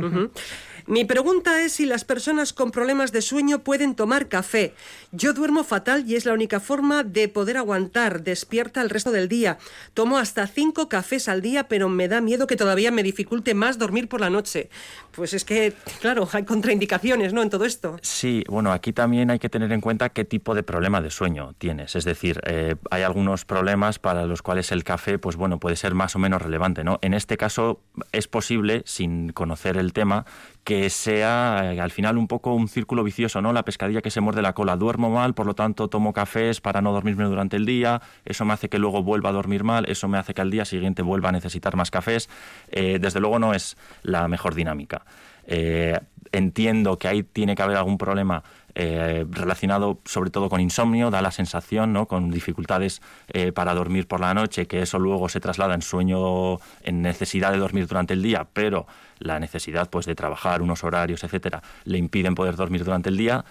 [0.87, 4.75] Mi pregunta es si las personas con problemas de sueño pueden tomar café.
[5.13, 9.29] Yo duermo fatal y es la única forma de poder aguantar despierta el resto del
[9.29, 9.59] día.
[9.95, 13.79] Tomo hasta cinco cafés al día, pero me da miedo que todavía me dificulte más
[13.79, 14.71] dormir por la noche.
[15.13, 17.43] Pues es que, claro, hay contraindicaciones, ¿no?
[17.43, 17.97] En todo esto.
[18.03, 21.55] Sí, bueno, aquí también hay que tener en cuenta qué tipo de problema de sueño
[21.59, 21.97] tienes.
[21.97, 25.95] Es decir, eh, hay algunos problemas para los cuales el café, pues bueno, puede ser
[25.95, 26.99] más o menos relevante, ¿no?
[27.03, 27.81] En este caso
[28.13, 30.25] es posible, sin conocer el tema,
[30.65, 33.53] que sea eh, al final un poco un círculo vicioso, ¿no?
[33.53, 34.77] La pescadilla que se muerde la cola.
[34.77, 38.53] Duermo mal, por lo tanto tomo cafés para no dormirme durante el día, eso me
[38.53, 41.31] hace que luego vuelva a dormir mal, eso me hace que al día siguiente vuelva
[41.31, 42.29] a necesitar más cafés.
[42.71, 45.05] Eh, desde luego no es la mejor dinámica.
[45.47, 45.99] Eh,
[46.31, 48.43] entiendo que ahí tiene que haber algún problema
[48.75, 52.07] eh, relacionado sobre todo con insomnio, da la sensación, ¿no?
[52.07, 56.59] con dificultades eh, para dormir por la noche, que eso luego se traslada en sueño,
[56.83, 58.87] en necesidad de dormir durante el día, pero
[59.19, 63.45] la necesidad pues, de trabajar, unos horarios, etcétera, le impiden poder dormir durante el día.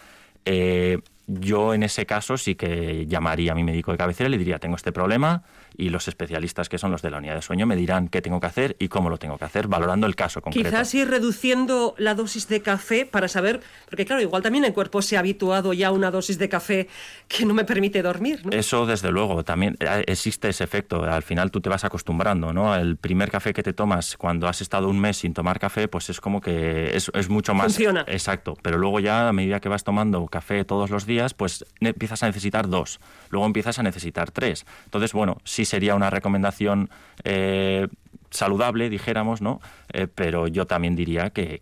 [0.46, 1.00] Eh,
[1.39, 4.60] yo en ese caso sí que llamaría a mi médico de cabecera y le diría,
[4.60, 5.44] tengo este problema,
[5.78, 8.39] y los especialistas que son los de la unidad de sueño me dirán qué tengo
[8.39, 10.70] que hacer y cómo lo tengo que hacer, valorando el caso concreto.
[10.70, 15.02] Quizás ir reduciendo la dosis de café para saber, porque claro, igual también el cuerpo
[15.02, 16.88] se ha habituado ya a una dosis de café
[17.28, 18.41] que no me permite dormir.
[18.52, 22.76] Eso desde luego, también eh, existe ese efecto, al final tú te vas acostumbrando, ¿no?
[22.76, 26.10] El primer café que te tomas cuando has estado un mes sin tomar café, pues
[26.10, 27.67] es como que es, es mucho más...
[27.67, 28.04] Funciona.
[28.08, 32.24] Exacto, pero luego ya a medida que vas tomando café todos los días, pues empiezas
[32.24, 34.66] a necesitar dos, luego empiezas a necesitar tres.
[34.86, 36.90] Entonces, bueno, si sería una recomendación
[37.24, 37.88] eh,
[38.32, 39.60] saludable, dijéramos, ¿no?
[39.94, 41.62] Eh, pero yo también diría que,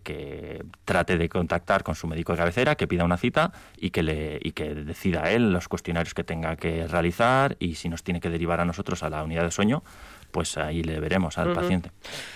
[0.84, 4.38] trate de contactar con su médico de cabecera, que pida una cita y que, le,
[4.42, 8.30] y que decida él los cuestionarios que tenga que realizar y si nos tiene que
[8.30, 9.82] derivar a nosotros a la unidad de sueño,
[10.30, 11.90] pues ahí le veremos al paciente.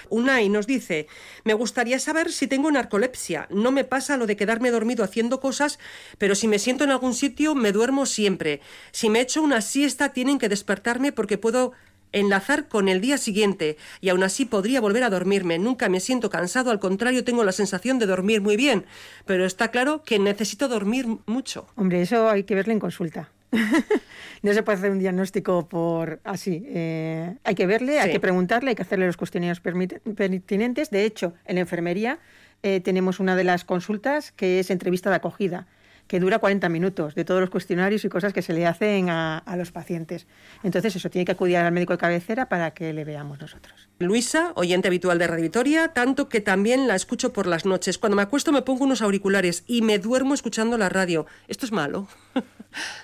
[0.08, 1.06] Unai nos dice,
[1.44, 3.46] me gustaría saber si tengo narcolepsia.
[3.50, 5.78] No me pasa lo de quedarme dormido haciendo cosas,
[6.18, 8.60] pero si me siento en algún sitio me duermo siempre.
[8.92, 11.72] Si me echo una siesta tienen que despertarme porque puedo
[12.14, 15.58] enlazar con el día siguiente y aún así podría volver a dormirme.
[15.58, 18.86] Nunca me siento cansado, al contrario tengo la sensación de dormir muy bien,
[19.26, 21.66] pero está claro que necesito dormir mucho.
[21.74, 23.30] Hombre, eso hay que verlo en consulta.
[24.42, 26.64] no se puede hacer un diagnóstico por así.
[26.66, 30.90] Eh, hay que verle, hay que preguntarle, hay que hacerle los cuestionarios pertinentes.
[30.90, 32.18] De hecho, en la enfermería
[32.62, 35.66] eh, tenemos una de las consultas que es entrevista de acogida.
[36.06, 39.38] Que dura 40 minutos, de todos los cuestionarios y cosas que se le hacen a,
[39.38, 40.26] a los pacientes.
[40.62, 43.88] Entonces, eso tiene que acudir al médico de cabecera para que le veamos nosotros.
[43.98, 47.98] Luisa, oyente habitual de Radio Vitoria, tanto que también la escucho por las noches.
[47.98, 51.26] Cuando me acuesto me pongo unos auriculares y me duermo escuchando la radio.
[51.48, 52.08] ¿Esto es malo?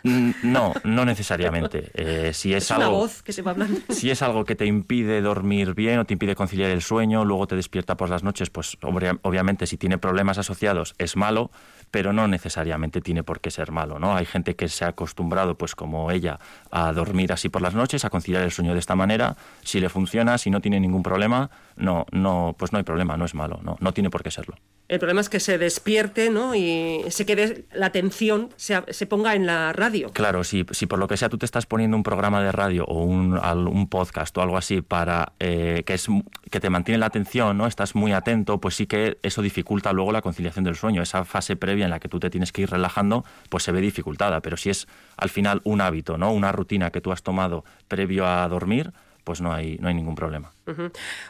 [0.03, 1.93] Mm, no, no necesariamente.
[1.95, 3.81] Eh, si es, algo, una voz que se va hablando.
[3.91, 7.47] Si es algo que te impide dormir bien o te impide conciliar el sueño, luego
[7.47, 11.53] te despierta por las noches, pues obviamente si tiene problemas asociados es malo,
[11.93, 14.17] pero no necesariamente tiene por qué ser malo, ¿no?
[14.17, 18.05] Hay gente que se ha acostumbrado, pues como ella, a dormir así por las noches,
[18.05, 19.37] a conciliar el sueño de esta manera.
[19.63, 23.25] Si le funciona, si no tiene ningún problema, no, no, pues no hay problema, no
[23.25, 24.57] es malo, no, no tiene por qué serlo.
[24.91, 26.57] El problema es que se despierte, ¿no?
[26.57, 30.11] Y se quede la atención, se, ponga en la radio.
[30.13, 32.85] Claro, si, si, por lo que sea tú te estás poniendo un programa de radio
[32.87, 36.09] o un, un podcast o algo así para eh, que es
[36.51, 37.69] que te mantiene la atención, ¿no?
[37.69, 41.03] Estás muy atento, pues sí que eso dificulta luego la conciliación del sueño.
[41.03, 43.81] Esa fase previa en la que tú te tienes que ir relajando, pues se ve
[43.81, 44.41] dificultada.
[44.41, 46.33] Pero si es al final un hábito, ¿no?
[46.33, 48.93] Una rutina que tú has tomado previo a dormir,
[49.25, 50.53] pues no hay, no hay ningún problema.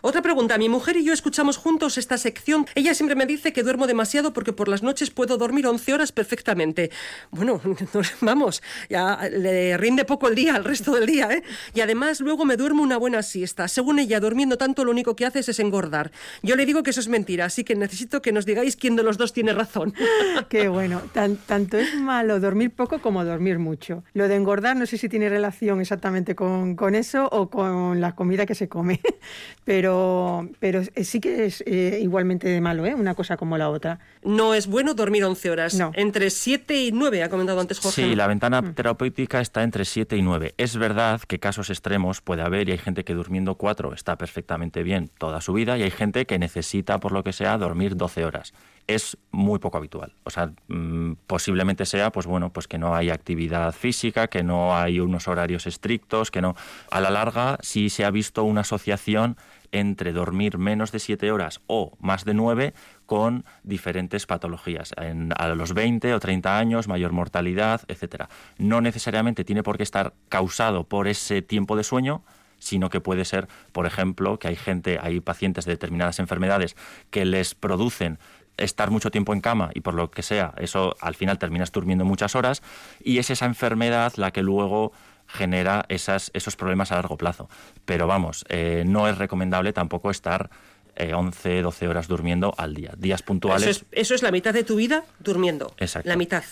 [0.03, 0.59] Otra pregunta.
[0.59, 2.67] Mi mujer y yo escuchamos juntos esta sección.
[2.75, 6.13] Ella siempre me dice que duermo demasiado porque por las noches puedo dormir 11 horas
[6.13, 6.91] perfectamente.
[7.31, 7.61] Bueno,
[8.21, 11.43] vamos, ya le rinde poco el día, el resto del día, ¿eh?
[11.75, 13.69] Y además luego me duermo una buena siesta.
[13.69, 16.11] Según ella, durmiendo tanto lo único que haces es engordar.
[16.43, 19.03] Yo le digo que eso es mentira, así que necesito que nos digáis quién de
[19.03, 19.95] los dos tiene razón.
[20.49, 21.03] Qué bueno.
[21.47, 24.05] tanto es malo dormir poco como dormir mucho.
[24.13, 28.15] Lo de engordar no sé si tiene relación exactamente con, con eso o con la
[28.15, 29.01] comida que se come
[29.65, 32.95] pero, pero sí que es eh, igualmente de malo, ¿eh?
[32.95, 33.99] una cosa como la otra.
[34.23, 35.75] No es bueno dormir 11 horas.
[35.75, 35.93] No.
[35.95, 38.03] Entre 7 y 9, ha comentado antes Jorge.
[38.03, 38.75] Sí, la ventana mm.
[38.75, 40.55] terapéutica está entre 7 y 9.
[40.57, 44.83] Es verdad que casos extremos puede haber y hay gente que durmiendo 4 está perfectamente
[44.83, 48.25] bien toda su vida y hay gente que necesita, por lo que sea, dormir 12
[48.25, 48.53] horas
[48.87, 50.15] es muy poco habitual.
[50.25, 54.77] O sea, mm, posiblemente sea, pues bueno, pues que no hay actividad física, que no
[54.77, 56.57] hay unos horarios estrictos, que no.
[56.91, 59.37] A la larga, sí se ha visto una asociación
[59.73, 62.75] entre dormir menos de siete horas o más de nueve
[63.07, 64.93] con diferentes patologías.
[64.97, 68.29] a los 20 o 30 años, mayor mortalidad, etcétera.
[68.59, 72.23] No necesariamente tiene por qué estar causado por ese tiempo de sueño,
[72.61, 76.77] sino que puede ser, por ejemplo, que hay gente, hay pacientes de determinadas enfermedades
[77.11, 78.19] que les producen
[78.57, 82.05] estar mucho tiempo en cama y por lo que sea, eso al final terminas durmiendo
[82.05, 82.63] muchas horas
[83.03, 84.93] y es esa enfermedad la que luego
[85.27, 87.49] genera esas, esos problemas a largo plazo.
[87.85, 90.51] Pero vamos, eh, no es recomendable tampoco estar
[90.99, 92.93] 11, eh, 12 horas durmiendo al día.
[92.97, 93.69] Días puntuales.
[93.69, 95.73] Eso es, eso es la mitad de tu vida durmiendo.
[95.79, 96.09] Exacto.
[96.09, 96.45] La mitad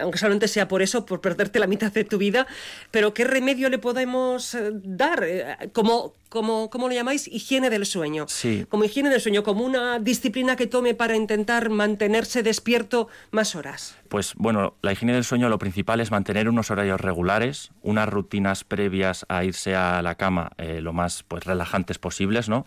[0.00, 2.46] aunque solamente sea por eso, por perderte la mitad de tu vida,
[2.90, 5.24] pero ¿qué remedio le podemos eh, dar?
[5.24, 7.28] Eh, como, como, ¿Cómo lo llamáis?
[7.28, 8.26] Higiene del sueño.
[8.28, 8.66] Sí.
[8.68, 13.96] Como higiene del sueño, como una disciplina que tome para intentar mantenerse despierto más horas.
[14.08, 18.64] Pues bueno, la higiene del sueño lo principal es mantener unos horarios regulares, unas rutinas
[18.64, 22.66] previas a irse a la cama eh, lo más pues, relajantes posibles, ¿no?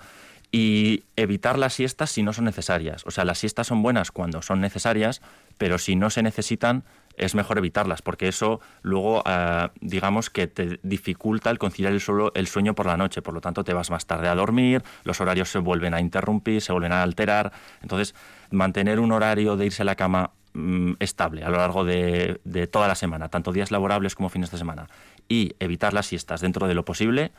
[0.52, 3.04] y evitar las siestas si no son necesarias.
[3.06, 5.22] O sea, las siestas son buenas cuando son necesarias,
[5.58, 6.84] pero si no se necesitan,
[7.20, 12.02] es mejor evitarlas, porque eso luego, ah, digamos que te dificulta el conciliar el,
[12.34, 15.22] el, sueño por la noche, por lo tanto te vas más tarde a dormir, los
[15.22, 17.52] horarios se vuelven a interrumpir, se vuelven a alterar,
[17.82, 18.16] entonces
[18.52, 22.68] mantener un horario de irse a la cama mm, estable a lo largo de, de
[22.68, 24.88] toda la semana, tanto días laborables como fines de semana,
[25.28, 27.32] y evitar las siestas dentro de lo posible,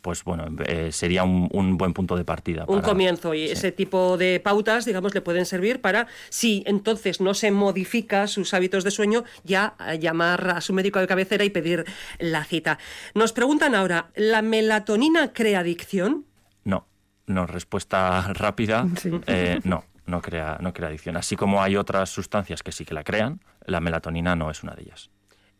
[0.00, 2.64] pues bueno, eh, sería un, buen punto de partida.
[2.68, 7.34] Un comienzo y ese tipo de pautas, digamos, le pueden servir para, si entonces no
[7.34, 11.84] se modifica sus hábitos de sueño, ya llamar a su médico de cabecera y pedir
[12.18, 12.78] la cita.
[13.14, 16.26] Nos preguntan ahora, ¿la melatonina crea adicción?
[16.64, 16.86] No,
[17.26, 18.86] no, respuesta rápida,
[19.26, 19.84] eh, no.
[20.06, 21.16] No crea, no crea adicción.
[21.16, 24.74] Así como hay otras sustancias que sí que la crean, la melatonina no es una
[24.74, 25.08] de ellas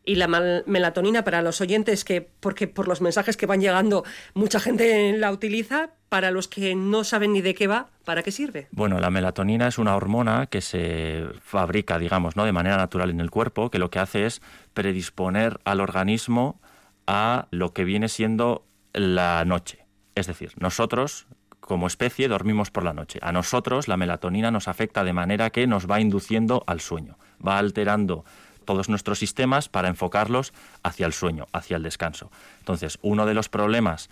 [0.04, 0.28] y la
[0.66, 5.31] melatonina para los oyentes que porque por los mensajes que van llegando mucha gente la
[5.33, 5.90] utiliza.
[6.08, 9.68] Para los que no saben ni de qué va para qué sirve bueno la melatonina
[9.68, 13.79] es una hormona que se fabrica digamos no de manera natural en el cuerpo que
[13.79, 14.42] lo que hace es
[14.75, 16.60] predisponer al organismo
[17.06, 19.87] a lo que viene siendo la noche.
[20.16, 21.29] Es decir nosotros
[21.60, 23.20] como especie dormimos por la noche.
[23.22, 27.16] A nosotros la melatonina nos afecta de manera que nos va induciendo al sueño,
[27.46, 28.25] va alterando
[28.71, 30.52] todos nuestros sistemas para enfocarlos
[30.85, 32.31] hacia el sueño, hacia el descanso.
[32.60, 34.08] Entonces, uno de los problemas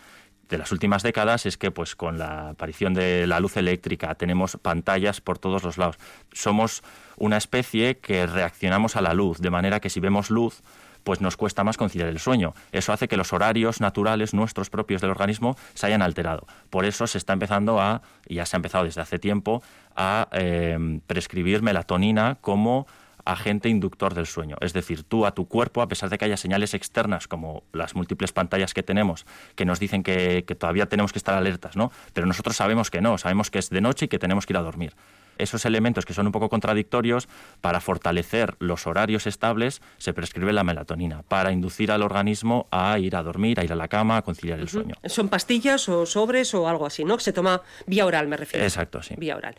[0.48, 4.56] de las últimas décadas es que pues con la aparición de la luz eléctrica tenemos
[4.60, 5.96] pantallas por todos los lados.
[6.32, 6.82] Somos
[7.18, 10.60] una especie que reaccionamos a la luz, de manera que si vemos luz,
[11.04, 12.52] pues nos cuesta más conciliar el sueño.
[12.72, 16.48] Eso hace que los horarios naturales nuestros propios del organismo se hayan alterado.
[16.68, 19.62] Por eso se está empezando a, ya se ha empezado desde hace tiempo,
[19.94, 22.88] a eh, prescribir melatonina como
[23.28, 24.56] agente inductor del sueño.
[24.60, 27.94] Es decir, tú a tu cuerpo, a pesar de que haya señales externas como las
[27.94, 31.92] múltiples pantallas que tenemos, que nos dicen que, todavía tenemos que estar alertas, ¿no?
[32.14, 34.56] Pero nosotros sabemos que no, sabemos que es de noche y que tenemos que ir
[34.56, 34.94] a dormir
[35.38, 37.28] esos elementos que son un poco contradictorios,
[37.60, 43.16] para fortalecer los horarios estables se prescribe la melatonina, para inducir al organismo a ir
[43.16, 44.94] a dormir, a ir a la cama, a conciliar el sueño.
[45.04, 47.18] ¿Son pastillas o sobres o algo así, no?
[47.18, 48.64] Se toma vía oral, me refiero.
[48.64, 49.14] Exacto, sí.
[49.16, 49.56] Vía oral.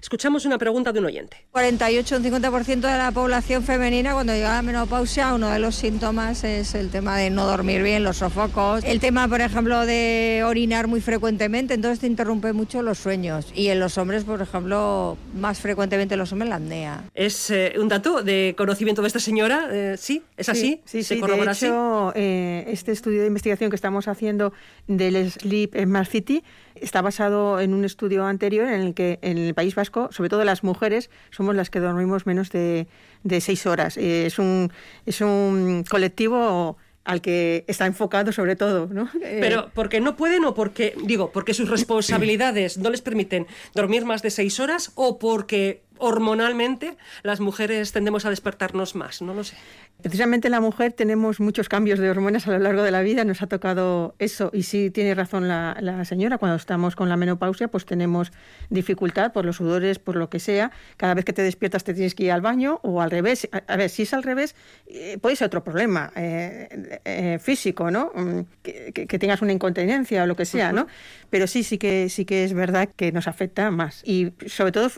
[0.00, 1.46] Escuchamos una pregunta de un oyente.
[1.52, 5.74] 48 un 50% de la población femenina cuando llega a la menopausia, uno de los
[5.74, 10.42] síntomas es el tema de no dormir bien, los sofocos, el tema, por ejemplo, de
[10.44, 13.46] orinar muy frecuentemente, entonces te interrumpe mucho los sueños.
[13.54, 17.04] Y en los hombres, por ejemplo, más frecuentemente los hombres la apnea.
[17.14, 19.68] ¿Es eh, un dato de conocimiento de esta señora?
[19.70, 20.22] Eh, ¿Sí?
[20.36, 20.80] ¿Es así?
[20.84, 21.20] Sí, sí.
[21.20, 24.52] de hecho, eh, este estudio de investigación que estamos haciendo
[24.86, 26.42] del Sleep Smart City
[26.74, 30.44] está basado en un estudio anterior en el que en el País Vasco, sobre todo
[30.44, 32.86] las mujeres, somos las que dormimos menos de,
[33.24, 33.96] de seis horas.
[33.96, 34.72] es, un,
[35.06, 36.76] es un colectivo
[37.08, 39.08] al que está enfocado sobre todo, ¿no?
[39.20, 44.20] Pero porque no pueden o porque, digo, porque sus responsabilidades no les permiten dormir más
[44.20, 49.56] de seis horas o porque hormonalmente las mujeres tendemos a despertarnos más, no lo sé.
[50.00, 53.42] Precisamente la mujer tenemos muchos cambios de hormonas a lo largo de la vida, nos
[53.42, 57.84] ha tocado eso y sí tiene razón la, señora, cuando estamos con la menopausia pues
[57.84, 58.32] tenemos
[58.70, 62.14] dificultad por los sudores, por lo que sea, cada vez que te despiertas te tienes
[62.14, 64.54] que ir al baño o al revés, a, ver, si es al revés
[64.86, 68.12] eh, puede ser otro problema eh, eh, físico, ¿no?
[68.14, 70.86] Mm, que, tengas una incontinencia o lo que sea, ¿no?
[71.28, 74.90] Pero sí, sí que, sí que es verdad que nos afecta más y sobre todo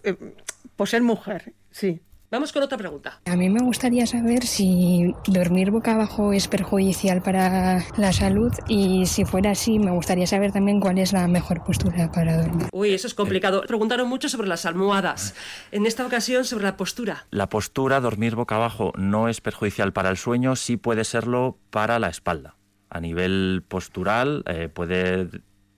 [0.80, 2.00] por ser mujer, sí.
[2.30, 3.20] Vamos con otra pregunta.
[3.26, 9.04] A mí me gustaría saber si dormir boca abajo es perjudicial para la salud y
[9.04, 12.68] si fuera así, me gustaría saber también cuál es la mejor postura para dormir.
[12.72, 13.60] Uy, eso es complicado.
[13.66, 15.34] Preguntaron mucho sobre las almohadas.
[15.70, 17.26] En esta ocasión, sobre la postura.
[17.30, 21.98] La postura, dormir boca abajo, no es perjudicial para el sueño, sí puede serlo para
[21.98, 22.56] la espalda.
[22.88, 25.28] A nivel postural eh, puede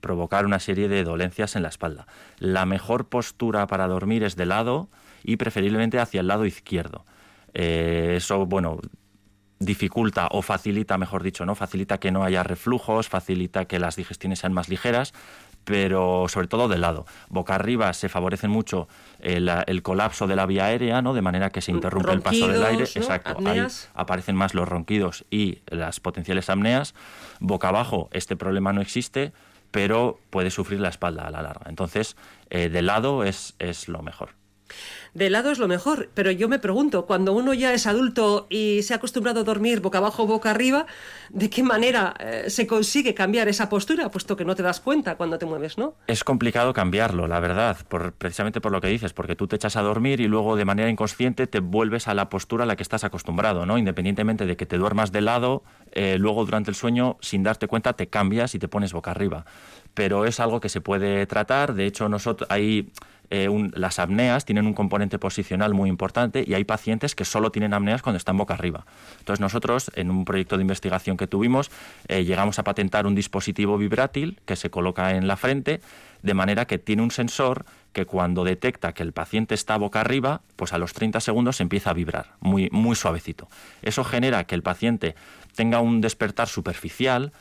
[0.03, 2.05] provocar una serie de dolencias en la espalda.
[2.37, 4.89] La mejor postura para dormir es de lado
[5.23, 7.05] y preferiblemente hacia el lado izquierdo.
[7.53, 8.79] Eh, eso, bueno,
[9.59, 11.55] dificulta o facilita, mejor dicho, ¿no?
[11.55, 15.13] Facilita que no haya reflujos, facilita que las digestiones sean más ligeras,
[15.63, 17.05] pero sobre todo de lado.
[17.29, 18.89] Boca arriba se favorece mucho
[19.19, 21.13] el, colapso de la vía aérea, ¿no?
[21.13, 22.83] De manera que se interrumpe el paso del aire.
[22.83, 23.37] Exacto.
[23.45, 26.93] Ahí aparecen más los ronquidos y las potenciales apneas.
[27.39, 29.31] Boca abajo, este problema no existe
[29.73, 31.65] pero puede sufrir la espalda a la larga.
[31.67, 32.15] Entonces,
[32.51, 34.35] eh, de lado es, es lo mejor.
[35.13, 38.81] De lado es lo mejor, pero yo me pregunto, cuando uno ya es adulto y
[38.81, 40.87] se ha acostumbrado a dormir boca abajo boca arriba,
[41.29, 45.15] ¿de qué manera eh, se consigue cambiar esa postura, puesto que no te das cuenta
[45.15, 45.93] cuando te mueves, ¿no?
[46.07, 47.77] Es complicado cambiarlo, la verdad,
[48.17, 50.89] precisamente por lo que dices, porque tú te echas a dormir y luego de manera
[50.89, 53.77] inconsciente te vuelves a la postura a la que estás acostumbrado, ¿no?
[53.77, 57.93] Independientemente de que te duermas de lado, eh, luego durante el sueño, sin darte cuenta,
[57.93, 59.45] te cambias y te pones boca arriba.
[59.93, 62.91] Pero es algo que se puede tratar, de hecho, nosotros hay
[63.35, 67.73] eh, las apneas tienen un componente posicional muy importante y hay pacientes que solo tienen
[67.73, 68.85] apneas cuando están boca arriba.
[69.17, 71.71] Entonces nosotros, en un proyecto de investigación que tuvimos,
[72.07, 75.81] eh, llegamos a patentar un dispositivo vibrátil que se coloca en la frente,
[76.21, 80.41] de manera que tiene un sensor que cuando detecta que el paciente está boca arriba,
[80.55, 83.49] pues a los 30 segundos empieza a vibrar, muy, muy suavecito.
[83.81, 85.15] Eso genera que el paciente
[85.55, 87.31] tenga un despertar superficial,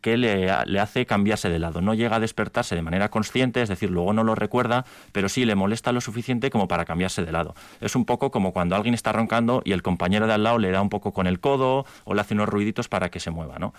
[0.00, 1.80] que le, hace cambiarse de lado.
[1.80, 5.44] No llega a despertarse de manera consciente, es decir, luego no lo recuerda, pero sí
[5.44, 7.54] le molesta lo suficiente como para cambiarse de lado.
[7.80, 10.70] Es un poco como cuando alguien está roncando y el compañero de al lado le
[10.70, 13.58] da un poco con el codo o le hace unos ruiditos para que se mueva,
[13.58, 13.72] ¿no?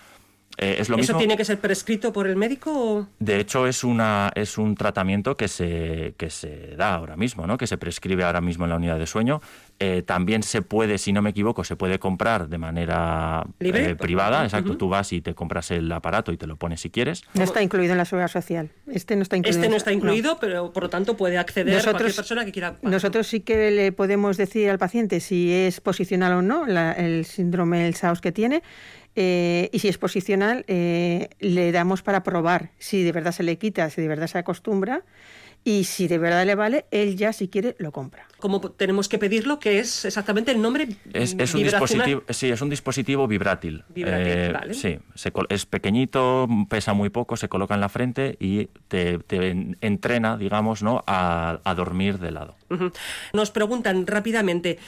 [0.58, 3.08] Eh, ¿Eso tiene que ser prescrito por el médico?
[3.18, 7.56] De hecho, es, una, es un tratamiento que se, que se da ahora mismo, ¿no?
[7.56, 9.40] que se prescribe ahora mismo en la unidad de sueño.
[9.82, 14.44] Eh, también se puede, si no me equivoco, se puede comprar de manera eh, privada.
[14.44, 17.24] Exacto, tú vas y te compras el aparato y te lo pones si quieres.
[17.32, 18.70] No está incluido en la seguridad social.
[18.86, 19.58] Este no está incluido.
[19.58, 22.76] Este no está incluido, pero por lo tanto puede acceder nosotros, cualquier persona que quiera.
[22.82, 27.80] Nosotros sí que le podemos decir al paciente si es posicional o no el síndrome
[27.80, 28.62] del SAUS que tiene
[29.16, 33.58] eh, y si es posicional, eh, le damos para probar si de verdad se le
[33.58, 35.02] quita, si de verdad se acostumbra.
[35.62, 38.26] Y si de verdad le vale, él ya si quiere lo compra.
[38.38, 39.58] ¿Cómo tenemos que pedirlo?
[39.58, 40.88] que es exactamente el nombre?
[41.12, 43.84] Es, un dispositivo, sí, es un dispositivo vibrátil.
[43.94, 44.98] Eh, sí,
[45.48, 49.18] es pequeñito, pesa muy poco, se coloca en la frente y te,
[49.80, 51.04] entrena, digamos, ¿no?
[51.06, 52.56] A, dormir de lado.
[53.32, 54.78] Nos preguntan rápidamente.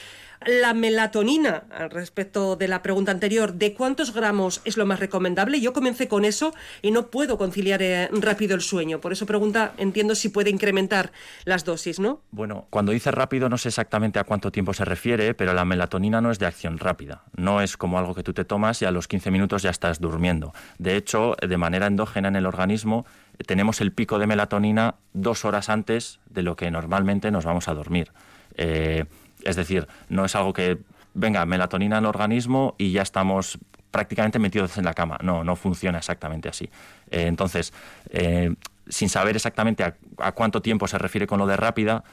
[0.45, 5.61] La melatonina, al respecto de la pregunta anterior, ¿de cuántos gramos es lo más recomendable?
[5.61, 8.99] Yo comencé con eso y no puedo conciliar eh, rápido el sueño.
[8.99, 11.11] Por eso pregunta, entiendo si puede incrementar
[11.45, 12.21] las dosis, ¿no?
[12.31, 16.21] Bueno, cuando dice rápido no sé exactamente a cuánto tiempo se refiere, pero la melatonina
[16.21, 17.23] no es de acción rápida.
[17.35, 19.99] No es como algo que tú te tomas y a los 15 minutos ya estás
[19.99, 20.53] durmiendo.
[20.77, 23.05] De hecho, de manera endógena en el organismo,
[23.45, 27.73] tenemos el pico de melatonina dos horas antes de lo que normalmente nos vamos a
[27.73, 28.11] dormir.
[28.55, 29.05] Eh,
[29.45, 30.79] es decir, no es algo que
[31.13, 33.59] venga melatonina el organismo y ya estamos
[33.91, 35.19] prácticamente metidos en la cama.
[35.21, 36.65] No, no funciona exactamente así.
[37.11, 37.73] Eh, entonces,
[38.09, 38.53] eh,
[38.87, 42.03] sin saber exactamente a, cuánto tiempo se refiere con lo de rápida,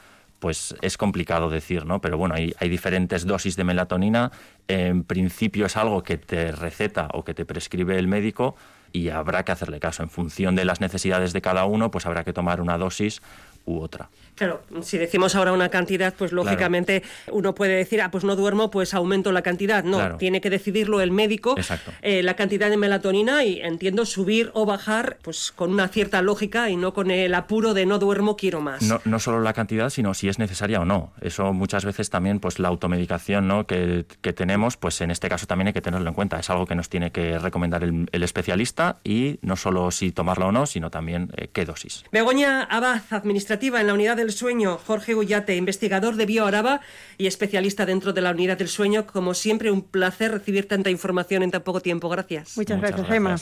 [0.40, 2.00] pues es complicado decir, ¿no?
[2.00, 4.30] Pero bueno, hay, hay, diferentes dosis de melatonina.
[4.68, 8.56] En principio es algo que te receta o que te prescribe el médico
[8.92, 10.02] y habrá que hacerle caso.
[10.02, 13.22] En función de las necesidades de cada uno, pues habrá que tomar una dosis
[13.64, 14.10] u otra.
[14.34, 18.70] Claro, si decimos ahora una cantidad, pues lógicamente uno puede decir, ah, pues no duermo,
[18.70, 19.84] pues aumento la cantidad.
[19.84, 21.56] No, tiene que decidirlo el médico,
[22.02, 26.70] eh, la cantidad de melatonina y entiendo subir o bajar, pues con una cierta lógica
[26.70, 28.82] y no con el apuro de no duermo, quiero más.
[28.82, 31.12] No, no solo la cantidad, sino si es necesaria o no.
[31.20, 33.66] Eso muchas veces también, pues la automedicación ¿no?
[33.66, 34.04] que,
[34.34, 36.38] tenemos, pues en este caso también hay que tenerlo en cuenta.
[36.38, 40.52] Es algo que nos tiene que recomendar el, especialista y no solo si tomarla o
[40.52, 42.04] no, sino también eh, qué dosis.
[42.12, 46.80] Begoña Abad, administrativa en la unidad del sueño, Jorge Ullate, investigador de BioAraba
[47.18, 49.06] y especialista dentro de la unidad del sueño.
[49.06, 52.08] Como siempre, un placer recibir tanta información en tan poco tiempo.
[52.08, 52.56] Gracias.
[52.56, 53.36] Muchas, gracias, Gemma.